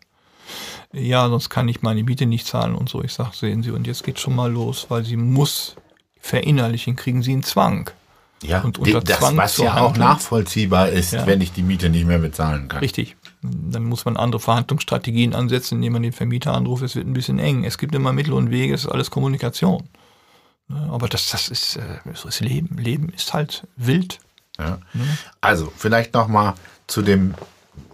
[0.91, 3.03] Ja, sonst kann ich meine Miete nicht zahlen und so.
[3.03, 5.75] Ich sage, sehen Sie, und jetzt geht schon mal los, weil sie muss
[6.19, 7.89] verinnerlichen, kriegen sie einen Zwang.
[8.41, 11.27] Ja, und unter das, Zwang was ja auch nachvollziehbar ist, ja.
[11.27, 12.79] wenn ich die Miete nicht mehr bezahlen kann.
[12.79, 13.17] Richtig.
[13.41, 16.83] Dann muss man andere Verhandlungsstrategien ansetzen, indem man den Vermieter anruft.
[16.83, 17.65] Es wird ein bisschen eng.
[17.65, 19.89] Es gibt immer Mittel und Wege, es ist alles Kommunikation.
[20.69, 20.89] Ne?
[20.91, 22.77] Aber das, das ist äh, so ist Leben.
[22.77, 24.19] Leben ist halt wild.
[24.57, 24.79] Ja.
[24.93, 25.17] Ne?
[25.41, 26.55] Also vielleicht noch mal
[26.87, 27.33] zu dem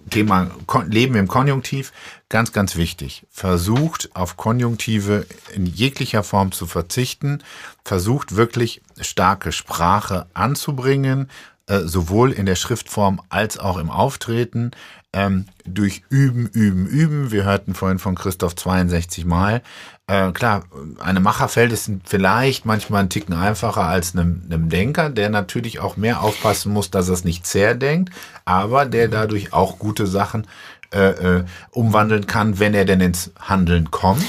[0.09, 0.51] Thema
[0.87, 1.91] Leben im Konjunktiv.
[2.29, 3.25] Ganz, ganz wichtig.
[3.29, 7.43] Versucht auf Konjunktive in jeglicher Form zu verzichten.
[7.83, 11.29] Versucht wirklich starke Sprache anzubringen.
[11.67, 14.71] Äh, sowohl in der Schriftform als auch im Auftreten
[15.13, 17.31] ähm, durch Üben, Üben, Üben.
[17.31, 19.61] Wir hörten vorhin von Christoph 62 Mal.
[20.07, 20.65] Äh, klar,
[20.99, 25.79] einem Macher fällt es vielleicht manchmal einen Ticken einfacher als einem, einem Denker, der natürlich
[25.79, 30.45] auch mehr aufpassen muss, dass er es nicht zerdenkt, aber der dadurch auch gute Sachen
[30.93, 34.23] äh, äh, umwandeln kann, wenn er denn ins Handeln kommt.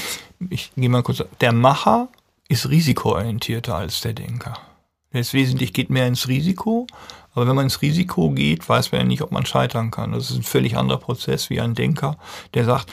[0.49, 1.23] Ich gehe mal kurz.
[1.41, 2.07] Der Macher
[2.47, 4.57] ist risikoorientierter als der Denker.
[5.13, 6.87] Der ist wesentlich, geht mehr ins Risiko,
[7.37, 10.11] aber wenn man ins Risiko geht, weiß man ja nicht, ob man scheitern kann.
[10.11, 12.17] Das ist ein völlig anderer Prozess wie ein Denker,
[12.55, 12.87] der sagt,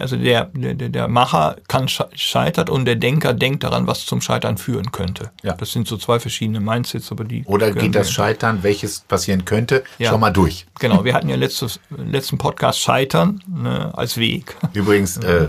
[0.00, 4.58] also der, der, der Macher kann scheitert und der Denker denkt daran, was zum Scheitern
[4.58, 5.30] führen könnte.
[5.44, 5.52] Ja.
[5.52, 7.44] Das sind so zwei verschiedene Mindsets, aber die.
[7.44, 10.10] Oder geht das Scheitern, welches passieren könnte, ja.
[10.10, 10.66] schon mal durch.
[10.80, 14.56] Genau, wir hatten ja letztes, letzten Podcast Scheitern ne, als Weg.
[14.72, 15.46] Übrigens, äh,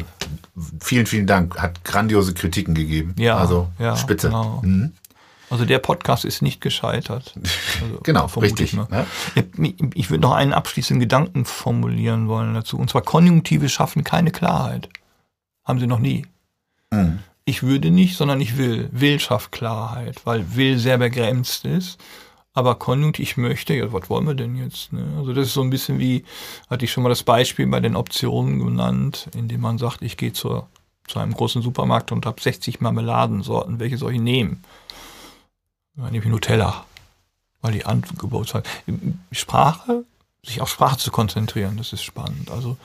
[0.82, 1.60] vielen, vielen Dank.
[1.60, 3.16] Hat grandiose Kritiken gegeben.
[3.18, 3.38] Ja.
[3.38, 4.28] Also ja, spitze.
[4.28, 4.62] Genau.
[4.64, 4.92] Mhm.
[5.50, 7.34] Also der Podcast ist nicht gescheitert.
[7.82, 8.74] Also genau, richtig.
[8.74, 9.06] Ich, ne?
[9.94, 12.78] ich würde noch einen abschließenden Gedanken formulieren wollen dazu.
[12.78, 14.90] Und zwar Konjunktive schaffen keine Klarheit.
[15.64, 16.26] Haben sie noch nie.
[16.92, 17.20] Mhm.
[17.46, 18.90] Ich würde nicht, sondern ich will.
[18.92, 22.00] Will schafft Klarheit, weil will sehr begrenzt ist.
[22.54, 24.94] Aber Konjunktiv, ich möchte, ja, was wollen wir denn jetzt?
[24.94, 25.06] Ne?
[25.18, 26.24] Also das ist so ein bisschen wie,
[26.70, 30.32] hatte ich schon mal das Beispiel bei den Optionen genannt, indem man sagt, ich gehe
[30.32, 30.70] zur,
[31.06, 34.64] zu einem großen Supermarkt und habe 60 Marmeladensorten, welche soll ich nehmen?
[35.96, 36.86] Nämlich Nutella,
[37.62, 37.84] weil die
[38.18, 38.66] Geburtstag.
[39.32, 40.06] Sprache,
[40.44, 42.52] sich auf Sprache zu konzentrieren, das ist spannend.
[42.52, 42.78] Also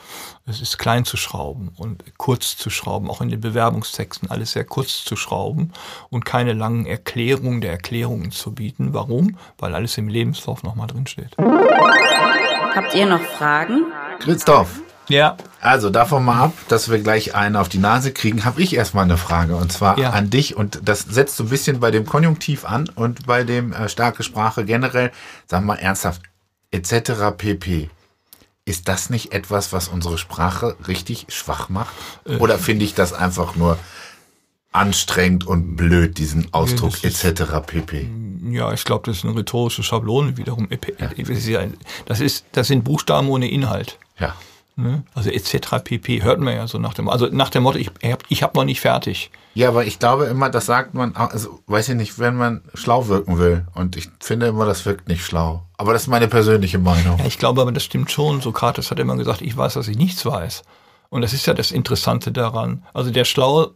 [0.47, 4.65] es ist klein zu schrauben und kurz zu schrauben, auch in den Bewerbungstexten alles sehr
[4.65, 5.73] kurz zu schrauben
[6.09, 8.95] und keine langen Erklärungen der Erklärungen zu bieten.
[8.95, 9.37] Warum?
[9.59, 11.37] Weil alles im Lebenslauf nochmal drinsteht.
[11.39, 13.87] Habt ihr noch Fragen?
[14.21, 15.37] Christoph, ja.
[15.61, 19.05] Also davon mal ab, dass wir gleich einen auf die Nase kriegen, habe ich erstmal
[19.05, 20.11] eine Frage und zwar ja.
[20.11, 23.73] an dich und das setzt so ein bisschen bei dem Konjunktiv an und bei dem
[23.73, 25.13] äh, starke Sprache generell,
[25.47, 26.23] sagen wir mal ernsthaft,
[26.71, 27.37] etc.
[27.37, 27.91] pp.
[28.65, 31.95] Ist das nicht etwas, was unsere Sprache richtig schwach macht?
[32.25, 32.37] Äh.
[32.37, 33.79] Oder finde ich das einfach nur
[34.73, 37.43] anstrengend und blöd, diesen Ausdruck ja, etc.
[37.67, 38.09] pp?
[38.51, 40.69] Ja, ich glaube, das ist eine rhetorische Schablone wiederum.
[40.99, 41.65] Ja.
[42.07, 43.99] Das, ist, das sind Buchstaben ohne Inhalt.
[44.19, 44.35] Ja.
[44.81, 45.05] Ne?
[45.15, 45.83] Also etc.
[45.85, 46.23] pp.
[46.23, 47.91] hört man ja so nach dem, also nach dem Motto, ich,
[48.29, 49.31] ich habe noch nicht fertig.
[49.55, 53.09] Ja, aber ich glaube immer, das sagt man, also weiß ich nicht, wenn man schlau
[53.09, 53.67] wirken will.
[53.75, 55.67] Und ich finde immer, das wirkt nicht schlau.
[55.77, 57.19] Aber das ist meine persönliche Meinung.
[57.19, 58.41] Ja, ich glaube aber, das stimmt schon.
[58.41, 60.63] Sokrates hat immer gesagt, ich weiß, dass ich nichts weiß.
[61.09, 62.85] Und das ist ja das Interessante daran.
[62.95, 63.75] Also der Schlaue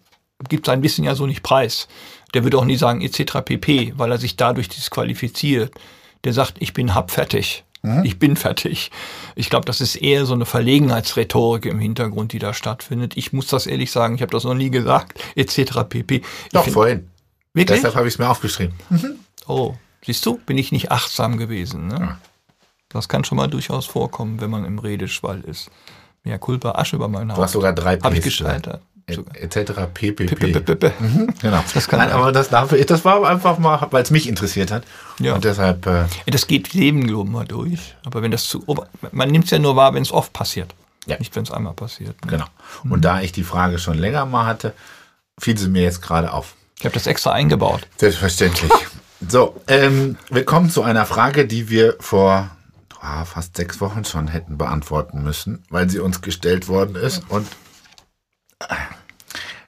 [0.48, 1.88] gibt sein Wissen ja so nicht preis.
[2.32, 3.40] Der würde auch nie sagen etc.
[3.44, 5.72] pp, weil er sich dadurch disqualifiziert.
[6.22, 7.63] Der sagt, ich bin hab fertig.
[7.84, 8.04] Mhm.
[8.04, 8.90] Ich bin fertig.
[9.34, 13.16] Ich glaube, das ist eher so eine Verlegenheitsrhetorik im Hintergrund, die da stattfindet.
[13.16, 15.84] Ich muss das ehrlich sagen, ich habe das noch nie gesagt, etc.
[15.88, 16.22] pp.
[16.52, 17.10] Doch, vorhin.
[17.52, 17.78] Wirklich?
[17.78, 18.74] Deshalb habe ich es mir aufgeschrieben.
[18.88, 19.16] Mhm.
[19.46, 21.88] Oh, siehst du, bin ich nicht achtsam gewesen.
[21.88, 21.96] Ne?
[22.00, 22.18] Ja.
[22.88, 25.70] Das kann schon mal durchaus vorkommen, wenn man im Redeschwall ist.
[26.22, 27.36] Mehr Kulpa, Asche über meinen Haus.
[27.36, 29.72] Du hast sogar drei Habe ich gescheitert etc.
[29.92, 30.92] ppp.
[31.00, 31.62] Mhm, genau.
[31.74, 34.84] Das kann Nein, aber das, das war einfach mal, weil es mich interessiert hat.
[35.18, 35.34] Ja.
[35.34, 35.86] Und deshalb.
[35.86, 37.94] Äh das geht Leben mal durch.
[38.04, 38.64] Aber wenn das zu.
[39.12, 40.74] Man nimmt es ja nur wahr, wenn es oft passiert.
[41.06, 41.18] Ja.
[41.18, 42.24] Nicht, wenn es einmal passiert.
[42.24, 42.30] Ne?
[42.30, 42.46] Genau.
[42.84, 43.00] Und mhm.
[43.02, 44.72] da ich die Frage schon länger mal hatte,
[45.38, 46.54] fiel sie mir jetzt gerade auf.
[46.78, 47.86] Ich habe das extra eingebaut.
[47.98, 48.72] Selbstverständlich.
[49.28, 52.50] so, ähm, wir kommen zu einer Frage, die wir vor
[53.02, 57.22] oh, fast sechs Wochen schon hätten beantworten müssen, weil sie uns gestellt worden ist.
[57.28, 57.46] Und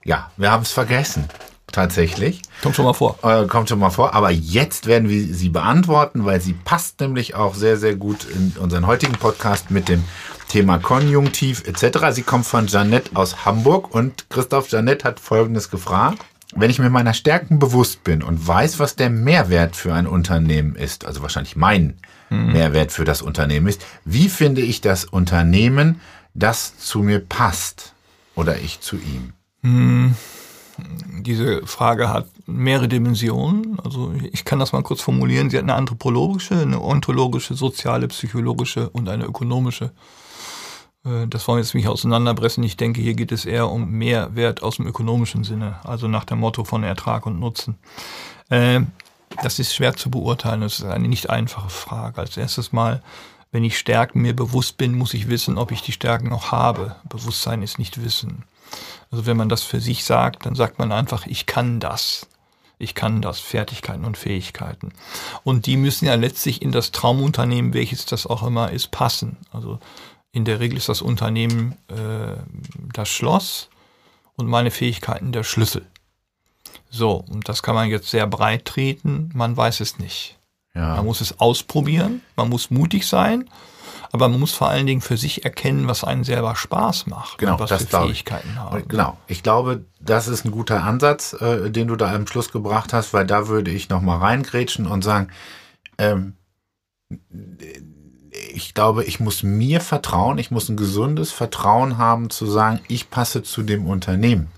[0.05, 1.29] ja, wir haben es vergessen.
[1.73, 2.41] Tatsächlich.
[2.63, 3.19] Kommt schon mal vor.
[3.23, 4.15] Äh, kommt schon mal vor.
[4.15, 8.55] Aber jetzt werden wir sie beantworten, weil sie passt nämlich auch sehr, sehr gut in
[8.59, 10.03] unseren heutigen Podcast mit dem
[10.49, 12.13] Thema Konjunktiv etc.
[12.13, 16.25] Sie kommt von Janette aus Hamburg und Christoph Janette hat Folgendes gefragt.
[16.55, 20.77] Wenn ich mir meiner Stärken bewusst bin und weiß, was der Mehrwert für ein Unternehmen
[20.77, 21.99] ist, also wahrscheinlich mein
[22.31, 22.53] mhm.
[22.53, 26.01] Mehrwert für das Unternehmen ist, wie finde ich das Unternehmen,
[26.33, 27.96] das zu mir passt?
[28.37, 29.33] Oder ich zu ihm?
[29.63, 30.15] Hm,
[31.23, 33.81] diese Frage hat mehrere Dimensionen.
[33.81, 35.51] Also ich kann das mal kurz formulieren.
[35.51, 39.93] Sie hat eine anthropologische, eine ontologische, soziale, psychologische und eine ökonomische.
[41.05, 42.63] Äh, das wollen wir jetzt nicht auseinanderbrechen.
[42.63, 46.39] Ich denke, hier geht es eher um Mehrwert aus dem ökonomischen Sinne, also nach dem
[46.39, 47.77] Motto von Ertrag und Nutzen.
[48.51, 48.81] Äh,
[49.43, 50.61] das ist schwer zu beurteilen.
[50.61, 52.21] Das ist eine nicht einfache Frage.
[52.21, 53.03] Als erstes mal
[53.57, 56.97] wenn ich Stärken mir bewusst bin, muss ich wissen, ob ich die Stärken auch habe.
[57.09, 58.45] Bewusstsein ist nicht Wissen.
[59.11, 62.27] Also wenn man das für sich sagt, dann sagt man einfach, ich kann das.
[62.77, 64.93] Ich kann das, Fertigkeiten und Fähigkeiten.
[65.43, 69.39] Und die müssen ja letztlich in das Traumunternehmen, welches das auch immer ist, passen.
[69.53, 69.79] Also
[70.33, 72.37] in der Regel ist das Unternehmen äh,
[72.93, 73.71] das Schloss
[74.35, 75.87] und meine Fähigkeiten der Schlüssel.
[76.91, 80.37] So, und das kann man jetzt sehr breit treten, man weiß es nicht.
[80.77, 80.97] Ja.
[80.97, 83.49] Man muss es ausprobieren, man muss mutig sein,
[84.13, 87.55] aber man muss vor allen Dingen für sich erkennen, was einen selber Spaß macht Genau,
[87.55, 88.19] und was das für glaube ich.
[88.19, 88.87] Fähigkeiten haben.
[88.87, 89.17] Genau.
[89.27, 93.13] Ich glaube, das ist ein guter Ansatz, äh, den du da am Schluss gebracht hast,
[93.15, 95.29] weil da würde ich noch mal reingrätschen und sagen,
[95.99, 96.35] ähm,
[98.53, 103.11] ich glaube, ich muss mir vertrauen, ich muss ein gesundes Vertrauen haben zu sagen, ich
[103.11, 104.49] passe zu dem Unternehmen.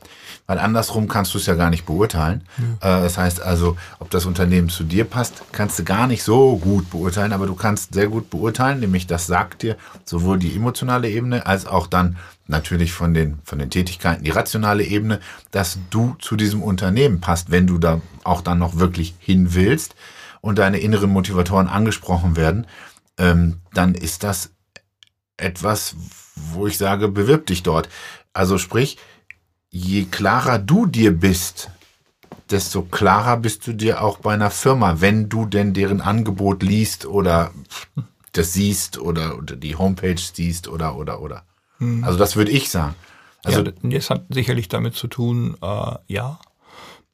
[0.49, 2.43] Weil andersrum kannst du es ja gar nicht beurteilen.
[2.81, 6.57] Äh, Das heißt also, ob das Unternehmen zu dir passt, kannst du gar nicht so
[6.57, 11.11] gut beurteilen, aber du kannst sehr gut beurteilen, nämlich das sagt dir sowohl die emotionale
[11.11, 16.17] Ebene als auch dann natürlich von den, von den Tätigkeiten die rationale Ebene, dass du
[16.19, 19.95] zu diesem Unternehmen passt, wenn du da auch dann noch wirklich hin willst
[20.41, 22.67] und deine inneren Motivatoren angesprochen werden,
[23.19, 24.51] ähm, dann ist das
[25.37, 25.95] etwas,
[26.35, 27.91] wo ich sage, bewirb dich dort.
[28.33, 28.97] Also sprich,
[29.71, 31.71] je klarer du dir bist,
[32.51, 37.05] desto klarer bist du dir auch bei einer Firma, wenn du denn deren Angebot liest
[37.07, 37.51] oder
[38.33, 41.45] das siehst oder, oder die Homepage siehst oder oder oder.
[42.03, 42.95] Also das würde ich sagen.
[43.45, 46.41] Also ja, das hat sicherlich damit zu tun, äh, ja.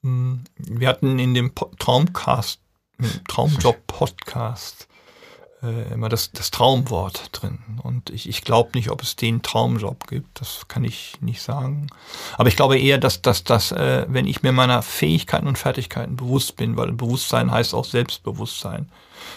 [0.02, 2.60] Hm, Wir hatten in dem Po- Traumcast,
[2.98, 4.88] im Traumjob-Podcast
[5.64, 7.58] äh, immer das, das Traumwort drin.
[7.82, 10.40] Und ich, ich glaube nicht, ob es den Traumjob gibt.
[10.40, 11.88] Das kann ich nicht sagen.
[12.36, 16.16] Aber ich glaube eher, dass, dass, dass äh, wenn ich mir meiner Fähigkeiten und Fertigkeiten
[16.16, 18.88] bewusst bin, weil Bewusstsein heißt auch Selbstbewusstsein,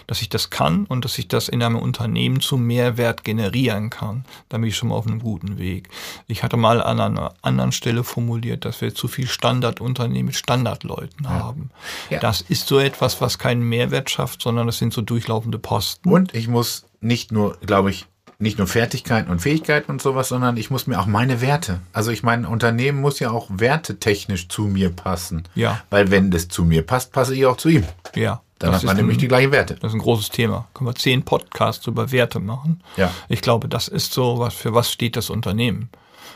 [0.08, 4.26] dass ich das kann und dass ich das in einem Unternehmen zu Mehrwert generieren kann.
[4.50, 5.90] Da bin ich schon mal auf einem guten Weg.
[6.28, 11.30] Ich hatte mal an einer anderen Stelle formuliert, dass wir zu viel Standardunternehmen mit Standardleuten
[11.30, 11.70] haben.
[12.10, 12.20] Ja.
[12.20, 16.10] Das ist so etwas, was keinen Mehrwert schafft, sondern das sind so durchlaufende Posten.
[16.10, 18.06] Und ich muss nicht nur, glaube ich,
[18.40, 21.80] nicht nur Fertigkeiten und Fähigkeiten und sowas, sondern ich muss mir auch meine Werte.
[21.92, 25.44] Also ich meine, ein Unternehmen muss ja auch wertetechnisch zu mir passen.
[25.56, 25.82] Ja.
[25.90, 27.84] Weil wenn das zu mir passt, passe ich auch zu ihm.
[28.16, 28.42] Ja.
[28.60, 29.76] Dann das hat man ist nämlich ein- die gleichen Werte.
[29.76, 30.68] Das ist ein großes Thema.
[30.74, 32.82] Können wir zehn Podcasts über Werte machen?
[32.98, 33.12] Ja.
[33.30, 35.90] Ich glaube, das ist so, was für was steht das Unternehmen?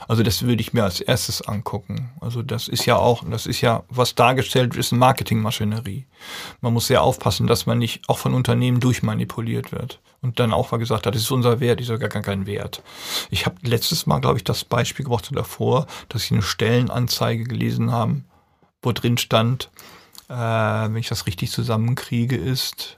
[0.08, 2.10] Also das würde ich mir als erstes angucken.
[2.20, 6.06] Also das ist ja auch, das ist ja, was dargestellt wird, ist eine Marketingmaschinerie.
[6.60, 10.00] Man muss sehr aufpassen, dass man nicht auch von Unternehmen durchmanipuliert wird.
[10.22, 12.84] Und dann auch mal gesagt hat, das ist unser Wert, ist ja gar kein Wert.
[13.30, 17.44] Ich habe letztes Mal, glaube ich, das Beispiel gebracht oder davor, dass ich eine Stellenanzeige
[17.46, 18.22] gelesen habe,
[18.82, 19.70] wo drin stand,
[20.32, 20.34] äh,
[20.94, 22.98] wenn ich das richtig zusammenkriege, ist,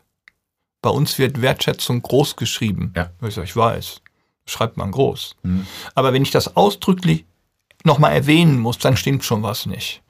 [0.82, 2.93] bei uns wird Wertschätzung groß geschrieben.
[2.96, 3.10] Ja.
[3.26, 4.02] Ich, sag, ich weiß,
[4.46, 5.36] schreibt man groß.
[5.43, 5.65] Mhm.
[5.96, 7.26] Aber wenn ich das ausdrücklich
[7.84, 10.02] nochmal erwähnen muss, dann stimmt schon was nicht.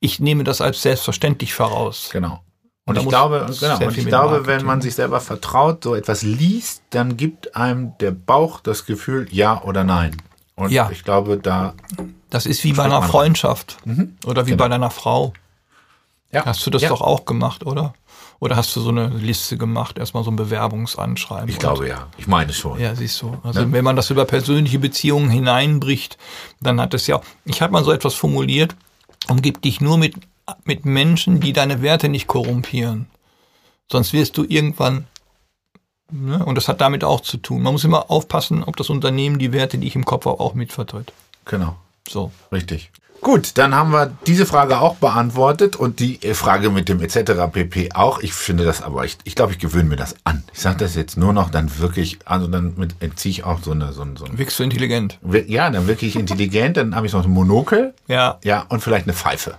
[0.00, 2.10] Ich nehme das als selbstverständlich voraus.
[2.12, 2.42] Genau.
[2.84, 6.22] Und Und ich glaube, genau, und ich glaube, wenn man sich selber vertraut, so etwas
[6.22, 10.16] liest, dann gibt einem der Bauch das Gefühl, ja oder nein.
[10.54, 10.88] Und Ja.
[10.90, 11.74] ich glaube, da,
[12.30, 13.76] Das ist wie bei einer Freundschaft
[14.24, 14.64] oder wie Genau.
[14.64, 15.32] bei deiner Frau.
[16.32, 16.44] Ja.
[16.44, 16.88] Hast du das ja.
[16.88, 17.94] doch auch gemacht, oder?
[18.40, 21.48] Oder hast du so eine Liste gemacht, erstmal so ein Bewerbungsanschreiben?
[21.48, 22.06] Ich glaube ja.
[22.18, 22.78] Ich meine schon.
[22.78, 23.36] Ja, siehst du.
[23.42, 23.72] Also Ne?
[23.72, 26.18] wenn man das über persönliche Beziehungen hineinbricht,
[26.60, 27.20] dann hat es ja.
[27.44, 28.76] Ich habe mal so etwas formuliert:
[29.28, 30.14] Umgib dich nur mit
[30.64, 33.06] mit Menschen, die deine Werte nicht korrumpieren.
[33.90, 35.06] Sonst wirst du irgendwann.
[36.10, 36.44] Ne?
[36.44, 37.62] Und das hat damit auch zu tun.
[37.62, 40.54] Man muss immer aufpassen, ob das Unternehmen die Werte, die ich im Kopf habe, auch
[40.54, 41.12] mitvertritt.
[41.44, 41.76] Genau.
[42.06, 42.30] So.
[42.52, 42.90] Richtig.
[43.20, 47.32] Gut, dann haben wir diese Frage auch beantwortet und die äh, Frage mit dem etc.
[47.52, 47.90] pp.
[47.94, 48.20] auch.
[48.20, 50.44] Ich finde das aber, ich, ich glaube, ich gewöhne mir das an.
[50.52, 53.72] Ich sage das jetzt nur noch dann wirklich, also dann mit, ziehe ich auch so
[53.72, 55.18] eine, so, ein- so ein, Wirkst du intelligent?
[55.48, 58.38] ja, dann wirklich intelligent, dann habe ich noch ein Monokel, Ja.
[58.44, 59.56] ja, und vielleicht eine Pfeife.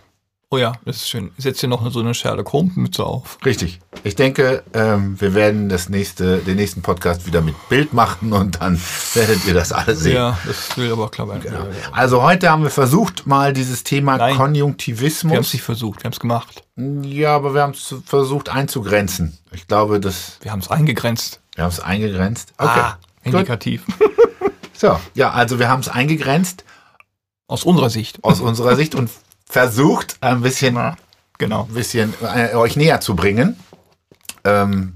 [0.52, 1.30] Oh ja, das ist schön.
[1.38, 3.38] Setz dir noch so eine Sherlock Holmes-Mütze auf.
[3.46, 3.80] Richtig.
[4.04, 8.60] Ich denke, ähm, wir werden das nächste, den nächsten Podcast wieder mit Bild machen und
[8.60, 8.82] dann
[9.14, 10.16] werdet ihr das alle sehen.
[10.16, 11.42] Ja, das will aber klar werden.
[11.44, 11.68] Genau.
[11.92, 14.20] Also heute haben wir versucht, mal dieses Thema Nein.
[14.20, 15.38] Wir haben Konjunktivismus.
[15.38, 16.64] es nicht versucht, wir haben es gemacht.
[17.04, 19.38] Ja, aber wir haben es versucht einzugrenzen.
[19.52, 21.42] Ich glaube, das, Wir haben es eingegrenzt.
[21.54, 22.54] wir haben es eingegrenzt.
[22.58, 22.72] Okay.
[22.80, 23.84] Ah, indikativ.
[24.74, 26.64] So, ja, also wir haben es eingegrenzt
[27.48, 28.24] Aus unserer Sicht.
[28.24, 29.10] aus unserer Sicht und
[29.50, 30.96] versucht, ein bisschen, ein
[31.38, 31.64] Genau.
[31.66, 33.58] bisschen äh, euch näher zu bringen.
[34.44, 34.94] Ähm,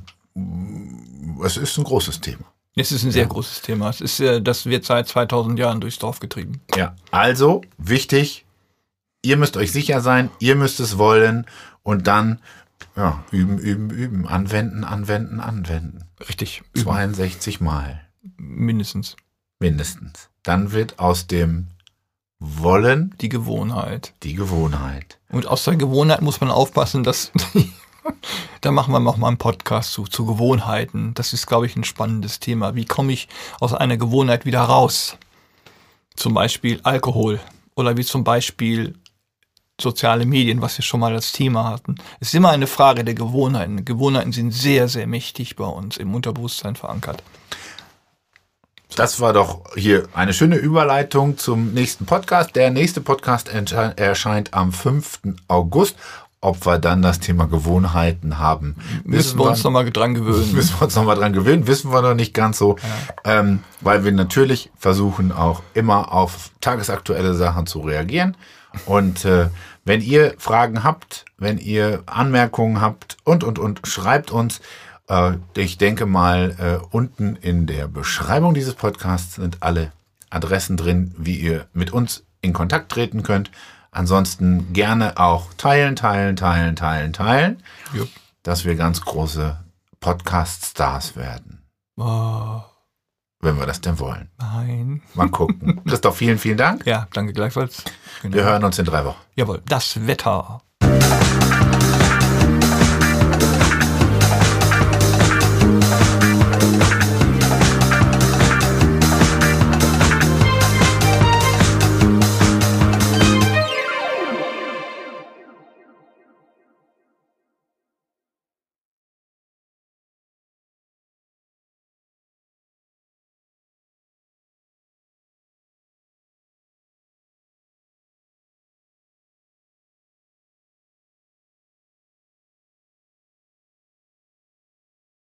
[1.43, 2.45] es ist ein großes Thema.
[2.75, 3.89] Es ist ein sehr großes Thema.
[3.89, 6.61] Es ist, äh, das wird seit 2000 Jahren durchs Dorf getrieben.
[6.75, 8.45] Ja, also wichtig,
[9.21, 11.45] ihr müsst euch sicher sein, ihr müsst es wollen
[11.83, 12.39] und dann
[12.95, 16.03] ja, üben, üben, üben, anwenden, anwenden, anwenden.
[16.27, 16.61] Richtig.
[16.73, 18.01] Über, 62 Mal
[18.37, 19.15] mindestens.
[19.59, 20.29] mindestens.
[20.43, 21.67] Dann wird aus dem
[22.45, 24.13] Wollen Die Gewohnheit.
[24.21, 25.17] die Gewohnheit.
[25.29, 27.31] Und aus der Gewohnheit muss man aufpassen, dass.
[28.61, 31.13] da machen wir noch mal einen Podcast zu, zu Gewohnheiten.
[31.13, 32.75] Das ist, glaube ich, ein spannendes Thema.
[32.75, 33.29] Wie komme ich
[33.61, 35.17] aus einer Gewohnheit wieder raus?
[36.17, 37.39] Zum Beispiel Alkohol.
[37.75, 38.95] Oder wie zum Beispiel
[39.79, 41.95] soziale Medien, was wir schon mal als Thema hatten.
[42.19, 43.85] Es ist immer eine Frage der Gewohnheiten.
[43.85, 47.23] Gewohnheiten sind sehr, sehr mächtig bei uns im Unterbewusstsein verankert.
[48.95, 52.55] Das war doch hier eine schöne Überleitung zum nächsten Podcast.
[52.55, 55.19] Der nächste Podcast erscheint am 5.
[55.47, 55.95] August.
[56.41, 58.75] Ob wir dann das Thema Gewohnheiten haben,
[59.05, 60.51] müssen wir uns nochmal dran gewöhnen.
[60.53, 62.75] Müssen wir uns nochmal dran gewöhnen, wissen wir noch nicht ganz so,
[63.23, 63.39] ja.
[63.39, 68.35] ähm, weil wir natürlich versuchen auch immer auf tagesaktuelle Sachen zu reagieren.
[68.85, 69.47] Und äh,
[69.85, 74.61] wenn ihr Fragen habt, wenn ihr Anmerkungen habt und, und, und, schreibt uns.
[75.07, 79.91] Äh, ich denke mal, äh, unten in der Beschreibung dieses Podcasts sind alle
[80.29, 83.51] Adressen drin, wie ihr mit uns in Kontakt treten könnt.
[83.91, 88.09] Ansonsten gerne auch teilen, teilen, teilen, teilen, teilen, Jupp.
[88.41, 89.57] dass wir ganz große
[89.99, 91.61] Podcast-Stars werden.
[91.95, 92.61] Oh,
[93.39, 94.29] Wenn wir das denn wollen.
[94.39, 95.03] nein.
[95.13, 95.81] Mal gucken.
[95.87, 96.85] Christoph, vielen, vielen Dank.
[96.87, 97.83] Ja, danke gleichfalls.
[98.23, 98.35] Genau.
[98.35, 99.19] Wir hören uns in drei Wochen.
[99.35, 100.61] Jawohl, das Wetter.
[105.83, 106.22] You.